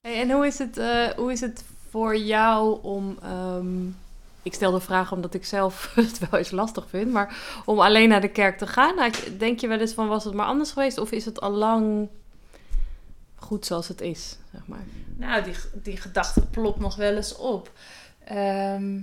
Hey, 0.00 0.20
en 0.20 0.30
hoe 0.30 0.46
is, 0.46 0.58
het, 0.58 0.78
eh, 0.78 1.08
hoe 1.08 1.32
is 1.32 1.40
het 1.40 1.64
voor 1.94 2.16
jou 2.16 2.82
om. 2.82 3.18
ehm, 3.22 3.86
ik 4.42 4.54
stel 4.54 4.72
de 4.72 4.80
vraag 4.80 5.12
omdat 5.12 5.34
ik 5.34 5.44
zelf 5.44 5.90
het 5.94 6.18
wel 6.18 6.38
eens 6.38 6.50
lastig 6.50 6.88
vind, 6.88 7.12
maar 7.12 7.62
om 7.64 7.80
alleen 7.80 8.08
naar 8.08 8.20
de 8.20 8.28
kerk 8.28 8.58
te 8.58 8.66
gaan. 8.66 9.10
Denk 9.38 9.60
je 9.60 9.68
wel 9.68 9.78
eens 9.78 9.92
van 9.92 10.08
was 10.08 10.24
het 10.24 10.34
maar 10.34 10.46
anders 10.46 10.70
geweest 10.70 10.98
of 10.98 11.10
is 11.10 11.24
het 11.24 11.40
al 11.40 11.50
lang 11.50 12.08
goed 13.34 13.66
zoals 13.66 13.88
het 13.88 14.00
is, 14.00 14.38
zeg 14.52 14.66
maar? 14.66 14.84
Nou, 15.16 15.42
die, 15.42 15.54
die 15.72 15.96
gedachte 15.96 16.46
plopt 16.46 16.80
nog 16.80 16.96
wel 16.96 17.16
eens 17.16 17.36
op. 17.36 17.70
Ehm, 18.24 18.98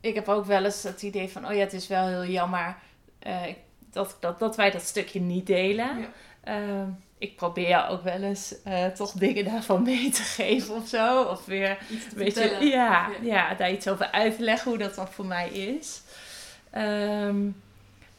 ik 0.00 0.14
heb 0.14 0.28
ook 0.28 0.44
wel 0.44 0.64
eens 0.64 0.82
het 0.82 1.02
idee 1.02 1.28
van, 1.28 1.46
oh 1.46 1.52
ja, 1.52 1.60
het 1.60 1.72
is 1.72 1.86
wel 1.86 2.06
heel 2.06 2.26
jammer 2.26 2.76
eh, 3.18 3.42
dat, 3.90 4.16
dat, 4.20 4.38
dat 4.38 4.56
wij 4.56 4.70
dat 4.70 4.82
stukje 4.82 5.20
niet 5.20 5.46
delen. 5.46 5.98
Ja. 5.98 6.08
Ehm, 6.40 6.88
ik 7.22 7.36
probeer 7.36 7.86
ook 7.88 8.02
wel 8.02 8.22
eens 8.22 8.54
eh, 8.64 8.86
toch 8.86 9.12
dingen 9.12 9.44
daarvan 9.44 9.82
mee 9.92 10.10
te 10.10 10.22
geven 10.22 10.74
of 10.74 10.88
zo. 10.88 11.22
Of 11.22 11.44
weer, 11.44 11.78
Iets 11.90 12.08
te 12.08 12.14
weet 12.14 12.34
je, 12.34 12.40
vertellen. 12.40 12.66
ja, 12.66 13.10
Ja. 13.22 13.54
daar 13.54 13.70
iets 13.72 13.88
over 13.88 14.10
uit 14.10 14.36
te 14.36 14.42
leggen 14.42 14.70
hoe 14.70 14.78
dat 14.78 14.94
dan 14.94 15.08
voor 15.08 15.26
mij 15.26 15.48
is. 15.48 16.02
Ehm, 16.70 17.36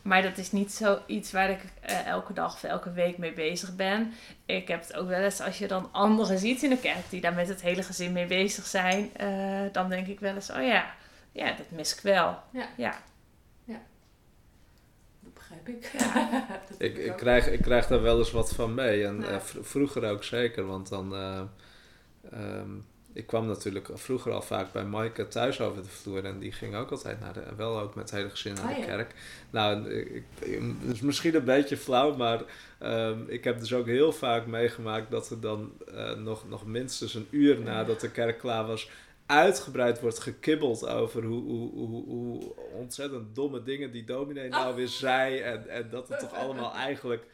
maar 0.01 0.21
dat 0.21 0.37
is 0.37 0.51
niet 0.51 0.71
zoiets 0.71 1.31
waar 1.31 1.49
ik 1.49 1.59
eh, 1.81 2.05
elke 2.07 2.33
dag 2.33 2.53
of 2.53 2.63
elke 2.63 2.91
week 2.91 3.17
mee 3.17 3.33
bezig 3.33 3.75
ben. 3.75 4.13
Ik 4.45 4.67
heb 4.67 4.81
het 4.81 4.95
ook 4.95 5.07
wel 5.07 5.19
eens 5.21 5.41
als 5.41 5.57
je 5.57 5.67
dan 5.67 5.89
anderen 5.91 6.37
ziet 6.39 6.63
in 6.63 6.69
de 6.69 6.77
kerk 6.77 7.09
die 7.09 7.21
daar 7.21 7.33
met 7.33 7.47
het 7.47 7.61
hele 7.61 7.83
gezin 7.83 8.11
mee 8.11 8.25
bezig 8.25 8.65
zijn. 8.65 9.09
eh, 9.17 9.27
dan 9.71 9.89
denk 9.89 10.07
ik 10.07 10.19
wel 10.19 10.35
eens, 10.35 10.51
oh 10.51 10.63
ja, 10.65 10.85
ja, 11.31 11.45
dat 11.45 11.65
mis 11.69 11.93
ik 11.95 11.99
wel. 12.01 12.37
Ja. 12.49 12.65
ja. 12.77 12.93
Begrijp 15.63 15.67
ik. 15.67 15.91
Dat 16.69 16.81
ik, 16.81 16.97
ik, 16.97 17.13
krijg, 17.15 17.47
ik 17.47 17.61
krijg 17.61 17.87
daar 17.87 18.01
wel 18.01 18.17
eens 18.17 18.31
wat 18.31 18.53
van 18.53 18.73
mee. 18.73 19.05
En 19.05 19.21
ja. 19.21 19.41
vroeger 19.41 20.09
ook 20.09 20.23
zeker, 20.23 20.65
want 20.65 20.89
dan... 20.89 21.13
Um, 22.33 22.85
ik 23.13 23.27
kwam 23.27 23.47
natuurlijk 23.47 23.89
vroeger 23.93 24.31
al 24.31 24.41
vaak 24.41 24.71
bij 24.71 24.85
Maaike 24.85 25.27
thuis 25.27 25.61
over 25.61 25.83
de 25.83 25.89
vloer. 25.89 26.25
En 26.25 26.39
die 26.39 26.51
ging 26.51 26.75
ook 26.75 26.91
altijd 26.91 27.19
naar 27.19 27.33
de, 27.33 27.43
wel 27.57 27.79
ook 27.79 27.95
met 27.95 28.09
het 28.09 28.19
hele 28.19 28.29
gezin 28.29 28.53
naar 28.53 28.67
de 28.67 28.79
oh 28.79 28.85
kerk. 28.85 29.13
Nou, 29.49 29.89
ik, 29.89 30.23
het 30.39 30.93
is 30.93 31.01
misschien 31.01 31.35
een 31.35 31.43
beetje 31.43 31.77
flauw, 31.77 32.15
maar 32.15 32.41
um, 32.83 33.25
ik 33.27 33.43
heb 33.43 33.59
dus 33.59 33.73
ook 33.73 33.85
heel 33.85 34.11
vaak 34.11 34.45
meegemaakt 34.45 35.11
dat 35.11 35.29
er 35.29 35.39
dan 35.39 35.71
uh, 35.93 36.13
nog, 36.13 36.49
nog 36.49 36.65
minstens 36.65 37.13
een 37.13 37.27
uur 37.29 37.59
nadat 37.59 37.99
de 37.99 38.11
kerk 38.11 38.39
klaar 38.39 38.65
was, 38.65 38.89
uitgebreid 39.33 39.99
wordt 39.99 40.19
gekibbeld 40.19 40.87
over 40.87 41.23
hoe, 41.23 41.41
hoe, 41.41 41.69
hoe, 41.71 42.05
hoe 42.05 42.53
ontzettend 42.73 43.35
domme 43.35 43.63
dingen 43.63 43.91
die 43.91 44.03
dominee 44.03 44.49
nou 44.49 44.69
oh. 44.69 44.75
weer 44.75 44.87
zei. 44.87 45.39
En, 45.39 45.69
en 45.69 45.87
dat 45.89 46.07
het 46.07 46.19
toch 46.19 46.33
allemaal 46.33 46.73
eigenlijk 46.73 47.25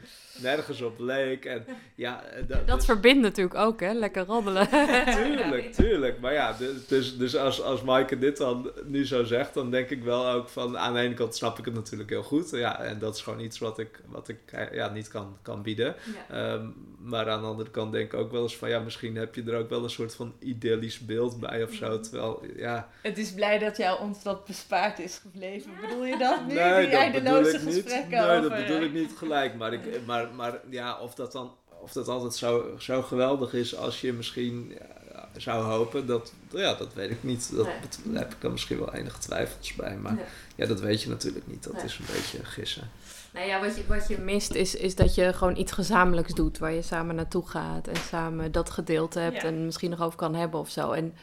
nergens 0.42 0.80
op 0.80 0.98
leek. 0.98 1.44
En, 1.44 1.64
ja, 1.94 2.24
eh, 2.24 2.48
dat, 2.48 2.66
dat 2.66 2.76
dus- 2.76 2.84
verbindt 2.84 3.22
natuurlijk 3.22 3.58
ook, 3.58 3.80
hè? 3.80 3.92
Lekker 3.92 4.24
roddelen. 4.24 4.68
tuurlijk, 5.16 5.72
tuurlijk. 5.72 6.20
Maar 6.20 6.32
ja, 6.32 6.52
dus, 6.52 6.86
dus, 6.86 7.16
dus 7.16 7.36
als, 7.36 7.62
als 7.62 7.82
Maaike 7.82 8.18
dit 8.18 8.36
dan 8.36 8.70
nu 8.84 9.06
zo 9.06 9.24
zegt, 9.24 9.54
dan 9.54 9.70
denk 9.70 9.90
ik 9.90 10.02
wel 10.02 10.26
ook 10.26 10.48
van... 10.48 10.78
Aan 10.78 10.94
de 10.94 11.00
ene 11.00 11.14
kant 11.14 11.36
snap 11.36 11.58
ik 11.58 11.64
het 11.64 11.74
natuurlijk 11.74 12.10
heel 12.10 12.22
goed. 12.22 12.50
Ja, 12.50 12.80
en 12.80 12.98
dat 12.98 13.14
is 13.14 13.22
gewoon 13.22 13.40
iets 13.40 13.58
wat 13.58 13.78
ik, 13.78 14.00
wat 14.06 14.28
ik 14.28 14.38
eh, 14.46 14.72
ja, 14.72 14.88
niet 14.88 15.08
kan, 15.08 15.36
kan 15.42 15.62
bieden. 15.62 15.94
Ehm, 16.30 16.66
maar 16.98 17.30
aan 17.30 17.40
de 17.40 17.46
andere 17.46 17.70
kant 17.70 17.92
denk 17.92 18.12
ik 18.12 18.18
ook 18.18 18.32
wel 18.32 18.42
eens 18.42 18.56
van... 18.56 18.68
Ja, 18.68 18.78
misschien 18.78 19.16
heb 19.16 19.34
je 19.34 19.42
er 19.42 19.58
ook 19.58 19.68
wel 19.68 19.82
een 19.82 19.90
soort 19.90 20.14
van 20.14 20.34
idyllisch 20.38 20.98
beeld 20.98 21.40
bij 21.40 21.62
of 21.62 21.72
zo. 21.72 21.89
Terwijl, 21.98 22.42
ja... 22.56 22.88
Het 23.02 23.18
is 23.18 23.32
blij 23.32 23.58
dat 23.58 23.76
jou 23.76 24.00
ons 24.00 24.22
dat 24.22 24.44
bespaard 24.44 24.98
is 24.98 25.18
gebleven. 25.22 25.70
Bedoel 25.80 26.04
je 26.04 26.18
dat 26.18 26.46
nu? 26.46 26.54
Nee, 26.54 26.86
Die 26.86 26.96
eindeloze 26.96 27.58
gesprekken 27.58 28.10
Nee, 28.10 28.38
over, 28.38 28.50
dat 28.50 28.58
bedoel 28.58 28.82
ik 28.82 28.92
niet 28.92 29.12
gelijk. 29.16 29.54
Maar, 29.54 29.72
ik, 29.72 30.06
maar 30.06 30.28
maar 30.34 30.60
ja, 30.70 30.98
of 30.98 31.14
dat 31.14 31.32
dan 31.32 31.52
of 31.80 31.92
dat 31.92 32.08
altijd 32.08 32.34
zo, 32.34 32.74
zo 32.78 33.02
geweldig 33.02 33.52
is 33.52 33.76
als 33.76 34.00
je 34.00 34.12
misschien 34.12 34.78
ja, 35.12 35.28
zou 35.36 35.64
hopen, 35.64 36.06
dat, 36.06 36.32
ja, 36.50 36.74
dat 36.74 36.94
weet 36.94 37.10
ik 37.10 37.22
niet. 37.22 37.56
Dat, 37.56 37.66
Daar 38.04 38.22
heb 38.22 38.32
ik 38.32 38.40
dan 38.40 38.50
misschien 38.50 38.78
wel 38.78 38.94
enige 38.94 39.18
twijfels 39.18 39.74
bij. 39.74 39.96
Maar 39.96 40.18
ja, 40.56 40.66
dat 40.66 40.80
weet 40.80 41.02
je 41.02 41.08
natuurlijk 41.08 41.46
niet. 41.46 41.62
Dat 41.62 41.82
is 41.84 41.98
een 41.98 42.04
beetje 42.14 42.44
gissen. 42.44 42.90
Nou 43.32 43.46
ja, 43.46 43.60
wat 43.60 43.76
je, 43.76 43.86
wat 43.86 44.08
je 44.08 44.18
mist 44.18 44.54
is, 44.54 44.74
is 44.74 44.94
dat 44.94 45.14
je 45.14 45.32
gewoon 45.32 45.56
iets 45.56 45.72
gezamenlijks 45.72 46.34
doet. 46.34 46.58
Waar 46.58 46.72
je 46.72 46.82
samen 46.82 47.14
naartoe 47.14 47.48
gaat 47.48 47.86
en 47.88 47.96
samen 47.96 48.52
dat 48.52 48.70
gedeelte 48.70 49.18
hebt 49.18 49.44
en 49.44 49.64
misschien 49.64 49.90
nog 49.90 50.02
over 50.02 50.18
kan 50.18 50.34
hebben 50.34 50.60
of 50.60 50.70
zo. 50.70 50.92
En 50.92 51.14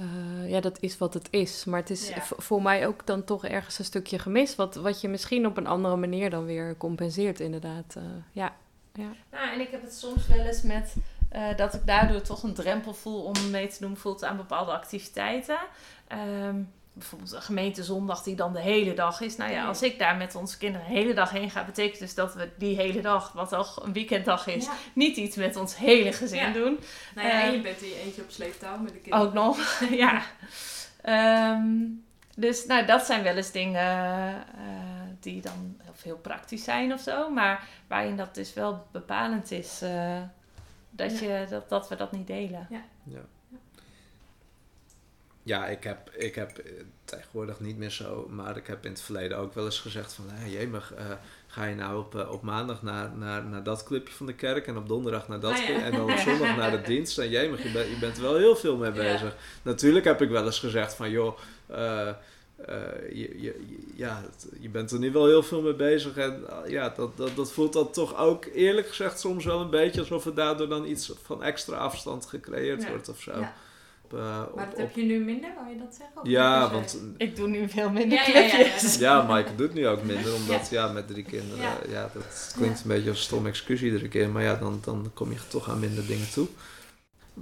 uh, 0.00 0.50
ja, 0.50 0.60
dat 0.60 0.76
is 0.80 0.98
wat 0.98 1.14
het 1.14 1.28
is. 1.30 1.64
Maar 1.64 1.80
het 1.80 1.90
is 1.90 2.12
voor 2.20 2.62
mij 2.62 2.86
ook 2.86 3.06
dan 3.06 3.24
toch 3.24 3.44
ergens 3.44 3.78
een 3.78 3.84
stukje 3.84 4.18
gemist. 4.18 4.54
Wat, 4.54 4.74
wat 4.74 5.00
je 5.00 5.08
misschien 5.08 5.46
op 5.46 5.56
een 5.56 5.66
andere 5.66 5.96
manier 5.96 6.30
dan 6.30 6.44
weer 6.44 6.76
compenseert, 6.76 7.40
inderdaad. 7.40 7.94
Uh, 7.98 8.02
ja. 8.32 8.56
Ja. 8.92 9.12
Nou, 9.30 9.52
en 9.52 9.60
ik 9.60 9.70
heb 9.70 9.82
het 9.82 9.94
soms 9.94 10.26
wel 10.26 10.38
eens 10.38 10.62
met 10.62 10.96
uh, 11.32 11.56
dat 11.56 11.74
ik 11.74 11.86
daardoor 11.86 12.20
toch 12.20 12.42
een 12.42 12.54
drempel 12.54 12.94
voel 12.94 13.22
om 13.22 13.50
mee 13.50 13.66
te 13.66 13.80
doen 13.80 13.96
voelt 13.96 14.24
aan 14.24 14.36
bepaalde 14.36 14.72
activiteiten. 14.72 15.58
Um, 16.46 16.72
bijvoorbeeld 16.94 17.32
een 17.32 17.42
gemeentezondag 17.42 18.22
die 18.22 18.36
dan 18.36 18.52
de 18.52 18.60
hele 18.60 18.94
dag 18.94 19.20
is. 19.20 19.36
Nou 19.36 19.50
ja, 19.50 19.66
als 19.66 19.82
ik 19.82 19.98
daar 19.98 20.16
met 20.16 20.34
onze 20.34 20.58
kinderen 20.58 20.86
de 20.86 20.92
hele 20.92 21.14
dag 21.14 21.30
heen 21.30 21.50
ga, 21.50 21.64
betekent 21.64 21.98
dus 21.98 22.14
dat 22.14 22.34
we 22.34 22.50
die 22.58 22.76
hele 22.76 23.00
dag, 23.00 23.32
wat 23.32 23.52
al 23.52 23.66
een 23.82 23.92
weekenddag 23.92 24.46
is, 24.46 24.68
niet 24.92 25.16
iets 25.16 25.36
met 25.36 25.56
ons 25.56 25.76
hele 25.76 26.12
gezin 26.12 26.52
doen. 26.52 26.78
Nou 27.14 27.28
ja, 27.28 27.42
en 27.42 27.46
je 27.46 27.54
ehm, 27.54 27.62
bent 27.62 27.80
hier 27.80 27.96
eentje 27.96 28.22
op 28.22 28.30
sleeptouw 28.30 28.78
met 28.78 28.92
de 28.92 28.98
kinderen. 28.98 29.26
Ook 29.26 29.32
nog, 29.32 29.80
ja. 30.04 30.22
Um, 31.52 32.04
dus 32.36 32.66
nou, 32.66 32.86
dat 32.86 33.02
zijn 33.02 33.22
wel 33.22 33.36
eens 33.36 33.52
dingen 33.52 34.34
uh, 34.58 34.74
die 35.20 35.40
dan 35.40 35.76
heel 36.02 36.16
praktisch 36.16 36.64
zijn 36.64 36.92
of 36.92 37.00
zo. 37.00 37.30
Maar 37.30 37.68
waarin 37.86 38.16
dat 38.16 38.34
dus 38.34 38.54
wel 38.54 38.86
bepalend 38.92 39.50
is 39.50 39.82
uh, 39.82 40.22
dat, 40.90 41.18
je, 41.18 41.46
dat, 41.50 41.68
dat 41.68 41.88
we 41.88 41.96
dat 41.96 42.12
niet 42.12 42.26
delen. 42.26 42.66
Ja. 42.70 43.20
Ja. 45.44 45.66
Ik 45.66 45.84
heb, 45.84 46.10
ik 46.10 46.34
heb 46.34 46.58
eh, 46.58 46.72
tegenwoordig 47.04 47.60
niet 47.60 47.76
meer 47.78 47.90
zo, 47.90 48.26
maar 48.30 48.56
ik 48.56 48.66
heb 48.66 48.84
in 48.84 48.90
het 48.90 49.00
verleden 49.00 49.38
ook 49.38 49.54
wel 49.54 49.64
eens 49.64 49.80
gezegd 49.80 50.12
van, 50.12 50.24
hé, 50.28 50.46
jemig, 50.46 50.92
uh, 50.98 51.04
ga 51.46 51.64
je 51.64 51.74
nou 51.74 51.98
op, 51.98 52.14
uh, 52.14 52.32
op 52.32 52.42
maandag 52.42 52.82
naar, 52.82 53.10
naar, 53.16 53.44
naar 53.44 53.62
dat 53.62 53.84
clubje 53.84 54.14
van 54.14 54.26
de 54.26 54.34
kerk 54.34 54.66
en 54.66 54.76
op 54.76 54.88
donderdag 54.88 55.28
naar 55.28 55.40
dat 55.40 55.52
ah, 55.52 55.68
en 55.68 55.92
dan 55.92 56.12
op 56.12 56.18
zondag 56.18 56.56
naar 56.56 56.70
de 56.70 56.80
dienst. 56.92 57.18
En 57.18 57.28
jemig, 57.28 57.62
je, 57.62 57.72
ben, 57.72 57.90
je 57.90 57.98
bent 57.98 58.16
er 58.16 58.22
wel 58.22 58.36
heel 58.36 58.56
veel 58.56 58.76
mee 58.76 58.92
bezig. 58.92 59.36
Natuurlijk 59.62 60.04
heb 60.04 60.22
ik 60.22 60.30
wel 60.30 60.44
eens 60.44 60.58
gezegd 60.58 60.94
van, 60.94 61.10
joh, 61.10 61.38
uh, 61.70 62.10
je, 63.12 63.40
je, 63.40 63.60
ja, 63.94 64.22
je 64.60 64.68
bent 64.68 64.90
er 64.90 64.98
nu 64.98 65.12
wel 65.12 65.26
heel 65.26 65.42
veel 65.42 65.62
mee 65.62 65.74
bezig. 65.74 66.16
En 66.16 66.44
ja, 66.66 66.88
dat, 66.88 67.16
dat, 67.16 67.36
dat 67.36 67.52
voelt 67.52 67.72
dan 67.72 67.90
toch 67.90 68.18
ook 68.18 68.44
eerlijk 68.44 68.88
gezegd 68.88 69.20
soms 69.20 69.44
wel 69.44 69.60
een 69.60 69.70
beetje 69.70 70.00
alsof 70.00 70.26
er 70.26 70.34
daardoor 70.34 70.68
dan 70.68 70.86
iets 70.86 71.12
van 71.22 71.42
extra 71.42 71.76
afstand 71.76 72.26
gecreëerd 72.26 72.88
wordt 72.88 73.08
of 73.08 73.20
zo. 73.20 73.32
Uh, 74.12 74.20
maar 74.54 74.68
dat 74.70 74.78
heb 74.78 74.94
je 74.94 75.02
nu 75.02 75.18
minder, 75.18 75.50
wou 75.54 75.68
je 75.68 75.78
dat 75.78 75.94
zeggen? 75.94 76.30
ja, 76.30 76.70
want... 76.70 76.98
Ik 77.16 77.36
doe 77.36 77.48
nu 77.48 77.68
veel 77.68 77.90
minder 77.90 78.18
ja, 78.18 78.24
clubjes. 78.24 78.96
Ja, 78.96 79.16
ja, 79.16 79.34
Mike 79.34 79.54
doet 79.54 79.74
nu 79.74 79.88
ook 79.88 80.02
minder, 80.02 80.34
omdat 80.34 80.68
ja, 80.70 80.92
met 80.92 81.06
drie 81.06 81.24
kinderen, 81.24 81.64
ja, 81.88 82.10
dat 82.14 82.52
klinkt 82.56 82.80
een 82.80 82.88
beetje 82.88 83.08
als 83.08 83.18
een 83.18 83.24
stom 83.24 83.46
excuus 83.46 83.82
iedere 83.82 84.08
keer, 84.08 84.28
maar 84.28 84.42
ja, 84.42 84.54
dan, 84.54 84.80
dan 84.84 85.10
kom 85.14 85.30
je 85.30 85.38
toch 85.48 85.70
aan 85.70 85.78
minder 85.78 86.06
dingen 86.06 86.30
toe. 86.30 86.46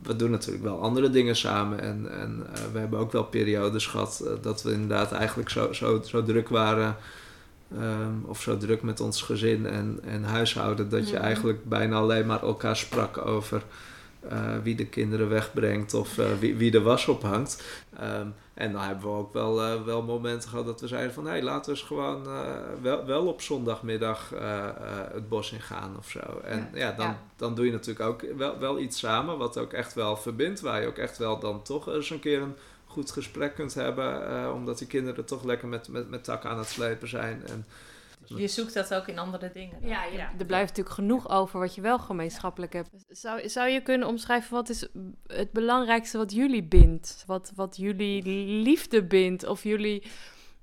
We 0.03 0.17
doen 0.17 0.31
natuurlijk 0.31 0.65
wel 0.65 0.81
andere 0.81 1.11
dingen 1.11 1.37
samen 1.37 1.81
en, 1.81 2.21
en 2.21 2.47
uh, 2.57 2.73
we 2.73 2.79
hebben 2.79 2.99
ook 2.99 3.13
wel 3.13 3.25
periodes 3.25 3.87
gehad 3.87 4.21
uh, 4.25 4.31
dat 4.43 4.63
we 4.63 4.73
inderdaad 4.73 5.13
eigenlijk 5.13 5.49
zo, 5.49 5.73
zo, 5.73 6.03
zo 6.05 6.23
druk 6.23 6.49
waren, 6.49 6.97
um, 7.79 8.25
of 8.27 8.43
zo 8.43 8.57
druk 8.57 8.83
met 8.83 9.01
ons 9.01 9.23
gezin 9.23 9.67
en, 9.67 9.99
en 10.05 10.25
huishouden, 10.25 10.89
dat 10.89 11.09
je 11.09 11.15
mhm. 11.15 11.25
eigenlijk 11.25 11.65
bijna 11.65 11.97
alleen 11.97 12.27
maar 12.27 12.43
elkaar 12.43 12.77
sprak 12.77 13.27
over 13.27 13.63
uh, 14.33 14.57
wie 14.63 14.75
de 14.75 14.87
kinderen 14.87 15.29
wegbrengt 15.29 15.95
of 15.95 16.19
uh, 16.19 16.27
wie, 16.39 16.57
wie 16.57 16.71
de 16.71 16.81
was 16.81 17.09
ophangt. 17.09 17.65
Um, 18.03 18.35
en 18.55 18.73
dan 18.73 18.83
hebben 18.83 19.05
we 19.05 19.17
ook 19.17 19.33
wel, 19.33 19.63
uh, 19.63 19.83
wel 19.83 20.03
momenten 20.03 20.49
gehad 20.49 20.67
dat 20.67 20.81
we 20.81 20.87
zeiden 20.87 21.13
van... 21.13 21.25
hé, 21.25 21.31
hey, 21.31 21.43
laten 21.43 21.73
we 21.73 21.79
eens 21.79 21.87
gewoon 21.87 22.29
wel, 22.83 23.05
wel 23.07 23.27
op 23.27 23.41
zondagmiddag 23.41 24.33
het 25.13 25.29
bos 25.29 25.53
in 25.53 25.61
gaan 25.61 25.97
of 25.99 26.11
zo. 26.11 26.41
En 26.45 26.69
ja, 26.73 26.79
ja 26.79 26.93
dan, 26.93 27.07
ja. 27.07 27.23
dan 27.37 27.55
doe 27.55 27.67
je 27.67 27.73
natuurlijk 27.73 28.09
ook 28.09 28.25
wel, 28.37 28.59
wel 28.59 28.79
iets 28.79 28.99
samen 28.99 29.39
wat 29.39 29.59
ook 29.59 29.73
echt 29.73 29.95
wel 29.95 30.17
verbindt. 30.17 30.61
Waar 30.61 30.81
je 30.81 30.87
ook 30.87 30.99
echt 30.99 31.19
wel 31.19 31.39
dan 31.39 31.63
toch 31.63 31.89
eens 31.89 32.11
een 32.11 32.21
keer 32.21 32.43
een 32.43 32.57
goed 32.87 33.11
gesprek 33.11 33.55
kunt 33.55 33.75
hebben. 33.75 34.53
omdat 34.55 34.79
die 34.79 34.87
kinderen 34.87 35.25
toch 35.25 35.45
lekker 35.45 35.69
met, 35.69 35.89
met, 35.89 36.11
met 36.11 36.25
takken 36.25 36.51
aan 36.51 36.59
het 36.59 36.69
slepen 36.69 37.09
zijn. 37.09 37.43
En, 37.47 37.67
je 38.25 38.49
zoekt 38.49 38.75
dat 38.75 38.95
ook 38.95 39.09
in 39.09 39.19
andere 39.19 39.51
dingen. 39.53 39.79
Ja, 39.83 40.05
er 40.39 40.47
blijft 40.47 40.69
natuurlijk 40.69 40.95
genoeg 40.95 41.29
over 41.29 41.61
wat 41.61 41.75
je 41.75 41.81
wel 41.81 41.99
gemeenschappelijk 41.99 42.73
hebt. 42.73 42.91
Zou, 43.09 43.49
zou 43.49 43.69
je 43.69 43.83
kunnen 43.83 44.09
omschrijven 44.09 44.55
wat 44.55 44.69
is 44.69 44.89
het 45.27 45.53
belangrijkste 45.53 46.19
wat 46.19 46.33
jullie 46.33 46.65
bindt? 46.65 47.25
Wat, 47.27 47.53
wat 47.55 47.77
jullie 47.77 48.23
liefde 48.63 49.05
bindt 49.05 49.47
of 49.47 49.63
jullie 49.63 50.03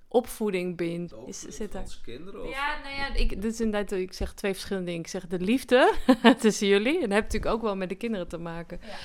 opvoeding 0.08 0.78
bindt? 0.78 1.14
Is, 1.26 1.40
zit 1.40 1.72
daar... 1.72 2.00
kinderen? 2.04 2.44
Of? 2.44 2.50
Ja, 2.50 2.80
nou 2.84 2.96
ja, 2.96 3.14
ik, 3.14 3.42
dit 3.42 3.54
is 3.54 3.62
inderdaad, 3.62 3.92
ik 3.92 4.14
zeg 4.14 4.34
twee 4.34 4.54
verschillende 4.54 4.88
dingen. 4.88 5.04
Ik 5.04 5.10
zeg 5.10 5.28
de 5.28 5.40
liefde 5.40 5.94
tussen 6.40 6.68
jullie. 6.68 6.94
En 6.94 7.02
dat 7.02 7.12
heeft 7.12 7.24
natuurlijk 7.24 7.54
ook 7.54 7.62
wel 7.62 7.76
met 7.76 7.90
de 7.90 7.96
kinderen 7.96 8.28
te 8.28 8.38
maken. 8.38 8.80
Ja. 8.82 8.98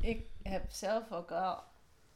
Ik 0.00 0.22
heb 0.42 0.64
zelf 0.68 1.12
ook 1.12 1.30
al 1.30 1.62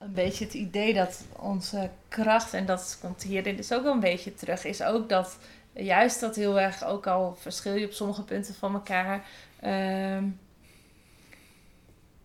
een 0.04 0.12
beetje 0.12 0.44
het 0.44 0.54
idee 0.54 0.94
dat 0.94 1.24
onze 1.36 1.90
kracht, 2.08 2.54
en 2.54 2.66
dat 2.66 2.98
komt 3.00 3.22
hierin 3.22 3.56
dus 3.56 3.72
ook 3.72 3.82
wel 3.82 3.92
een 3.92 4.00
beetje 4.00 4.34
terug, 4.34 4.64
is 4.64 4.82
ook 4.82 5.08
dat 5.08 5.38
juist 5.72 6.20
dat 6.20 6.36
heel 6.36 6.60
erg, 6.60 6.84
ook 6.84 7.06
al 7.06 7.36
verschil 7.40 7.74
je 7.74 7.86
op 7.86 7.92
sommige 7.92 8.22
punten 8.22 8.54
van 8.54 8.74
elkaar, 8.74 9.24
ehm, 9.60 10.24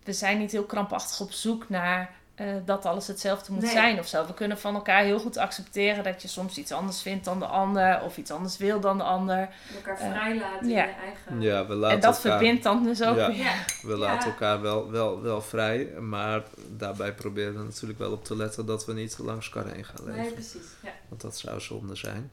we 0.04 0.14
zijn 0.14 0.38
niet 0.38 0.52
heel 0.52 0.66
krampachtig 0.66 1.20
op 1.20 1.32
zoek 1.32 1.70
naar 1.70 2.16
uh, 2.42 2.48
dat 2.66 2.86
alles 2.86 3.08
hetzelfde 3.08 3.54
moet 3.54 3.68
zijn 3.68 4.00
of 4.00 4.08
zo. 4.08 4.26
We 4.26 4.34
kunnen 4.34 4.60
van 4.60 4.76
elkaar 4.76 5.04
heel 5.04 5.20
goed 5.20 5.38
accepteren 5.38 6.04
dat 6.04 6.22
je 6.22 6.28
soms 6.28 6.58
iets 6.58 6.72
anders 6.72 7.02
vindt 7.02 7.26
dan 7.26 7.40
de 7.40 7.46
ander 7.46 8.02
of 8.04 8.18
iets 8.18 8.32
anders 8.32 8.58
wil 8.58 8.80
dan 8.80 8.98
de 8.98 9.04
ander. 9.04 9.50
Elkaar 9.76 10.02
uh, 10.02 10.12
vrij 10.12 10.38
laten 10.38 10.70
ja. 10.70 10.84
in 10.84 10.90
je 10.90 10.96
eigen. 10.96 11.42
Ja, 11.42 11.66
we 11.66 11.74
laten 11.74 11.96
en 11.96 12.02
dat 12.02 12.20
verbindt 12.20 12.64
dan 12.64 12.84
dus 12.84 13.04
ook. 13.04 13.18
Ja, 13.18 13.28
ja. 13.28 13.54
We 13.82 13.98
laten 13.98 14.30
elkaar 14.30 14.62
wel, 14.62 14.92
wel, 14.92 15.22
wel 15.22 15.42
vrij, 15.42 15.86
maar 16.00 16.44
daarbij 16.78 17.14
proberen 17.14 17.58
we 17.58 17.64
natuurlijk 17.64 18.00
wel 18.00 18.12
op 18.12 18.26
te 18.26 18.36
letten 18.36 18.66
dat 18.66 18.86
we 18.86 18.94
niet 18.94 19.18
langs 19.18 19.52
elkaar 19.52 19.74
heen 19.74 19.86
gaan 19.86 20.06
leven. 20.06 20.22
Nee, 20.22 20.32
precies. 20.32 20.68
Ja. 20.84 20.92
Want 21.10 21.22
dat 21.22 21.38
zou 21.38 21.62
zonde 21.62 21.96
zijn. 21.96 22.32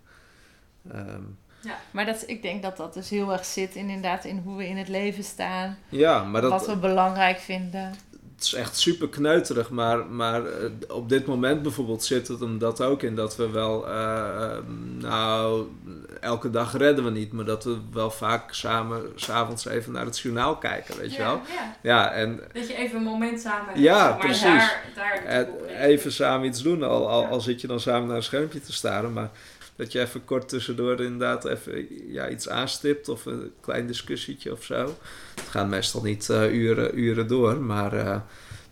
Um, 0.95 1.39
ja. 1.61 1.79
Maar 1.91 2.07
dat, 2.07 2.25
ik 2.27 2.43
denk 2.43 2.63
dat 2.63 2.77
dat 2.77 2.95
dus 2.95 3.11
heel 3.11 3.33
erg 3.33 3.45
zit 3.45 3.75
in, 3.75 3.89
inderdaad 3.89 4.25
in 4.25 4.39
hoe 4.45 4.57
we 4.57 4.69
in 4.69 4.77
het 4.77 4.89
leven 4.89 5.25
staan. 5.25 5.79
Ja, 5.89 6.25
maar 6.25 6.41
dat, 6.41 6.51
wat 6.51 6.67
we 6.67 6.77
belangrijk 6.77 7.39
vinden 7.39 7.95
het 8.37 8.45
is 8.45 8.55
echt 8.55 8.77
super 8.77 9.09
kneuterig, 9.09 9.71
maar, 9.71 10.07
maar 10.07 10.43
uh, 10.43 10.49
op 10.89 11.09
dit 11.09 11.27
moment 11.27 11.63
bijvoorbeeld 11.63 12.05
zit 12.05 12.29
het 12.29 12.41
hem 12.41 12.59
dat 12.59 12.83
ook 12.83 13.03
in 13.03 13.15
dat 13.15 13.37
we 13.37 13.51
wel, 13.51 13.89
uh, 13.89 14.57
nou, 14.99 15.67
elke 16.21 16.51
dag 16.51 16.77
redden 16.77 17.05
we 17.05 17.11
niet, 17.11 17.33
maar 17.33 17.45
dat 17.45 17.65
we 17.65 17.79
wel 17.93 18.11
vaak 18.11 18.55
samen 18.55 19.13
s'avonds 19.15 19.67
even 19.67 19.93
naar 19.93 20.05
het 20.05 20.19
journaal 20.19 20.57
kijken, 20.57 20.97
weet 20.99 21.15
je 21.15 21.23
wel? 21.23 21.41
Ja. 21.55 21.77
ja, 21.83 22.11
en, 22.11 22.41
dat 22.53 22.69
je 22.69 22.75
even 22.75 22.97
een 22.97 23.05
moment 23.05 23.41
samen 23.41 23.67
hebt, 23.67 23.79
Ja, 23.79 24.09
maar 24.09 24.19
precies. 24.19 24.75
Daar, 24.95 25.23
daar 25.25 25.47
even 25.81 26.13
samen 26.13 26.47
iets 26.47 26.63
doen, 26.63 26.83
al, 26.83 27.09
al, 27.09 27.27
al 27.27 27.41
zit 27.41 27.61
je 27.61 27.67
dan 27.67 27.81
samen 27.81 28.07
naar 28.09 28.17
een 28.17 28.23
schermpje 28.23 28.61
te 28.61 28.73
staren, 28.73 29.13
maar 29.13 29.31
Dat 29.77 29.93
je 29.93 30.01
even 30.01 30.25
kort 30.25 30.49
tussendoor 30.49 31.01
inderdaad 31.01 31.45
even 31.45 31.87
ja, 32.13 32.29
iets 32.29 32.49
aanstipt 32.49 33.09
of 33.09 33.27
een 33.27 33.53
klein 33.61 33.87
discussietje 33.87 34.53
of 34.53 34.65
zo. 34.65 34.97
Het 35.35 35.49
gaat 35.51 35.69
meestal 35.69 36.03
niet 36.03 36.29
uh, 36.29 36.55
uren, 36.55 36.99
uren 36.99 37.27
door, 37.27 37.61
maar 37.61 37.95
uh, 37.95 38.21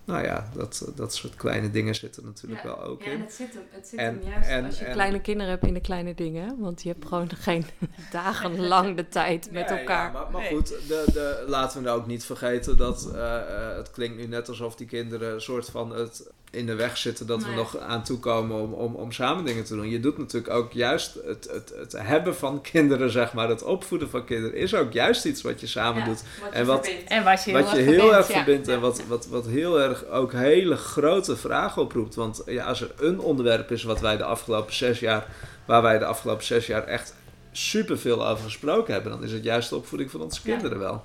nou 0.04 0.24
ja, 0.24 0.48
dat, 0.54 0.92
dat 0.94 1.14
soort 1.14 1.34
kleine 1.34 1.70
dingen 1.70 1.94
zitten 1.94 2.24
natuurlijk 2.24 2.62
ja. 2.62 2.68
wel 2.68 2.82
ook 2.82 3.02
ja, 3.02 3.10
in. 3.10 3.12
En 3.12 3.20
het 3.20 3.32
zit 3.32 3.54
hem, 3.54 3.62
het 3.70 3.86
zit 3.86 3.98
en, 3.98 4.06
hem 4.06 4.30
juist 4.30 4.48
en, 4.48 4.64
als 4.64 4.78
je 4.78 4.84
kleine 4.84 5.20
kinderen 5.20 5.50
hebt 5.52 5.66
in 5.66 5.74
de 5.74 5.80
kleine 5.80 6.14
dingen. 6.14 6.56
Want 6.58 6.82
je 6.82 6.88
hebt 6.88 7.06
gewoon 7.06 7.30
geen 7.36 7.64
dagenlang 8.10 8.96
de 8.96 9.08
tijd 9.08 9.50
met 9.50 9.68
nee, 9.68 9.78
elkaar. 9.78 10.12
Ja, 10.12 10.12
maar, 10.12 10.30
maar 10.30 10.42
goed, 10.42 10.68
de, 10.68 11.04
de, 11.12 11.44
laten 11.46 11.78
we 11.78 11.84
nou 11.84 12.00
ook 12.00 12.06
niet 12.06 12.24
vergeten 12.24 12.76
dat 12.76 13.10
uh, 13.14 13.76
het 13.76 13.90
klinkt 13.90 14.16
nu 14.16 14.26
net 14.26 14.48
alsof 14.48 14.76
die 14.76 14.86
kinderen 14.86 15.34
een 15.34 15.40
soort 15.40 15.68
van 15.70 15.90
het 15.96 16.32
in 16.54 16.66
de 16.66 16.74
weg 16.74 16.96
zitten 16.96 17.26
dat 17.26 17.40
Nee. 17.40 17.50
we 17.50 17.54
nog 17.56 17.78
aan 17.78 18.04
toekomen 18.04 18.60
om, 18.60 18.72
om, 18.72 18.94
om 18.94 19.12
samen 19.12 19.44
dingen 19.44 19.64
te 19.64 19.74
doen. 19.74 19.88
Je 19.88 20.00
doet 20.00 20.18
natuurlijk 20.18 20.54
ook 20.54 20.72
juist 20.72 21.14
het, 21.24 21.48
het, 21.50 21.72
het 21.76 21.92
hebben 21.96 22.36
van 22.36 22.60
kinderen, 22.60 23.10
zeg 23.10 23.32
maar, 23.32 23.48
het 23.48 23.62
opvoeden 23.62 24.10
van 24.10 24.24
kinderen, 24.24 24.56
is 24.56 24.74
ook 24.74 24.92
juist 24.92 25.24
iets 25.24 25.42
wat 25.42 25.60
je 25.60 25.66
samen 25.66 26.00
Ja, 26.00 26.04
doet. 26.04 26.22
wat 26.40 26.52
je 26.52 26.58
En 26.58 26.66
wat-. 26.66 26.90
En 27.06 27.24
wat 27.24 27.44
je 27.44 27.50
heel 27.50 27.62
Wat 27.62 27.70
je 27.70 27.76
erg 27.76 27.86
heel 27.86 27.94
verbindt, 27.98 28.16
erg 28.16 28.28
ja. 28.28 28.34
verbindt 28.34 28.68
en 28.68 28.74
Ja. 28.74 28.80
wat, 28.80 29.06
wat, 29.06 29.26
wat 29.26 29.46
heel 29.46 29.80
erg 29.80 29.93
ook 30.10 30.32
hele 30.32 30.76
grote 30.76 31.36
vragen 31.36 31.82
oproept. 31.82 32.14
Want 32.14 32.42
ja, 32.46 32.64
als 32.64 32.80
er 32.80 32.90
een 32.98 33.20
onderwerp 33.20 33.70
is 33.70 33.82
wat 33.82 34.00
wij 34.00 34.16
de 34.16 34.24
afgelopen 34.24 34.74
zes 34.74 35.00
jaar, 35.00 35.26
waar 35.64 35.82
wij 35.82 35.98
de 35.98 36.04
afgelopen 36.04 36.44
zes 36.44 36.66
jaar 36.66 36.84
echt 36.84 37.14
superveel 37.52 38.28
over 38.28 38.44
gesproken 38.44 38.92
hebben, 38.92 39.12
dan 39.12 39.22
is 39.24 39.32
het 39.32 39.44
juist 39.44 39.68
de 39.68 39.76
opvoeding 39.76 40.10
van 40.10 40.20
onze 40.22 40.40
Ja. 40.44 40.52
kinderen 40.52 40.78
wel. 40.78 41.02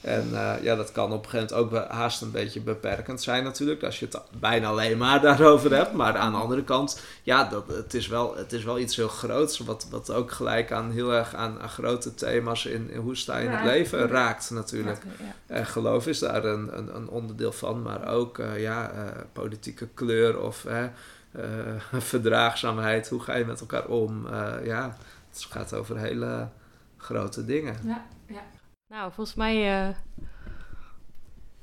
En 0.00 0.28
eh, 0.32 0.62
ja, 0.62 0.76
dat 0.76 0.92
kan 0.92 1.12
op 1.12 1.24
een 1.24 1.30
gegeven 1.30 1.56
moment 1.56 1.74
ook 1.74 1.90
haast 1.90 2.22
een 2.22 2.30
beetje 2.30 2.60
beperkend 2.60 3.22
zijn 3.22 3.44
natuurlijk, 3.44 3.82
als 3.82 3.98
je 3.98 4.06
het 4.06 4.20
bijna 4.40 4.68
alleen 4.68 4.98
maar 4.98 5.20
daarover 5.28 5.74
hebt. 5.76 5.92
Maar 5.92 6.16
aan 6.16 6.32
de 6.32 6.38
andere 6.38 6.64
kant, 6.64 7.00
ja, 7.22 7.44
dat, 7.44 7.68
het, 7.68 7.94
is 7.94 8.06
wel, 8.06 8.36
het 8.36 8.52
is 8.52 8.64
wel 8.64 8.78
iets 8.78 8.96
heel 8.96 9.08
groots, 9.08 9.58
wat, 9.58 9.86
wat 9.90 10.12
ook 10.12 10.30
gelijk 10.30 10.72
aan 10.72 10.90
heel 10.90 11.12
erg 11.12 11.34
aan, 11.34 11.60
aan 11.60 11.68
grote 11.68 12.14
thema's 12.14 12.64
in, 12.64 12.90
in 12.90 13.00
hoe 13.00 13.16
sta 13.16 13.38
je 13.38 13.44
in 13.44 13.50
het 13.50 13.64
leven 13.64 14.08
raakt 14.08 14.50
natuurlijk. 14.50 15.02
En 15.46 15.66
geloof 15.66 16.06
is 16.06 16.18
daar 16.18 16.44
een, 16.44 16.78
een, 16.78 16.96
een 16.96 17.08
onderdeel 17.08 17.52
van, 17.52 17.82
maar 17.82 18.08
ook 18.08 18.38
eh, 18.38 18.60
ja, 18.60 18.90
eh, 18.90 19.04
politieke 19.32 19.88
kleur 19.94 20.40
of 20.40 20.66
verdraagzaamheid. 21.92 23.08
Hoe 23.08 23.20
ga 23.20 23.34
je 23.34 23.44
met 23.44 23.60
elkaar 23.60 23.86
om? 23.86 24.26
Ja, 24.64 24.96
het 25.30 25.46
gaat 25.50 25.74
over 25.74 25.98
hele 25.98 26.48
grote 26.96 27.44
dingen. 27.44 27.76
Ja, 27.84 28.06
ja. 28.26 28.42
Nou, 28.88 29.12
volgens 29.12 29.36
mij 29.36 29.86
eh, 29.88 29.94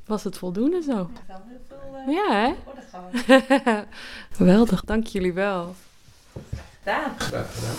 was 0.05 0.23
het 0.23 0.37
voldoende 0.37 0.81
zo. 0.81 1.09
Wel 1.27 1.41
heel 1.47 1.61
veel 1.67 1.95
eh, 1.95 2.13
Ja, 2.13 2.31
hè? 2.31 3.83
Geweldig, 4.37 4.83
dank 4.83 5.07
jullie 5.07 5.33
wel. 5.33 5.75
gedaan. 6.83 7.19
Graag 7.19 7.53
gedaan. 7.55 7.75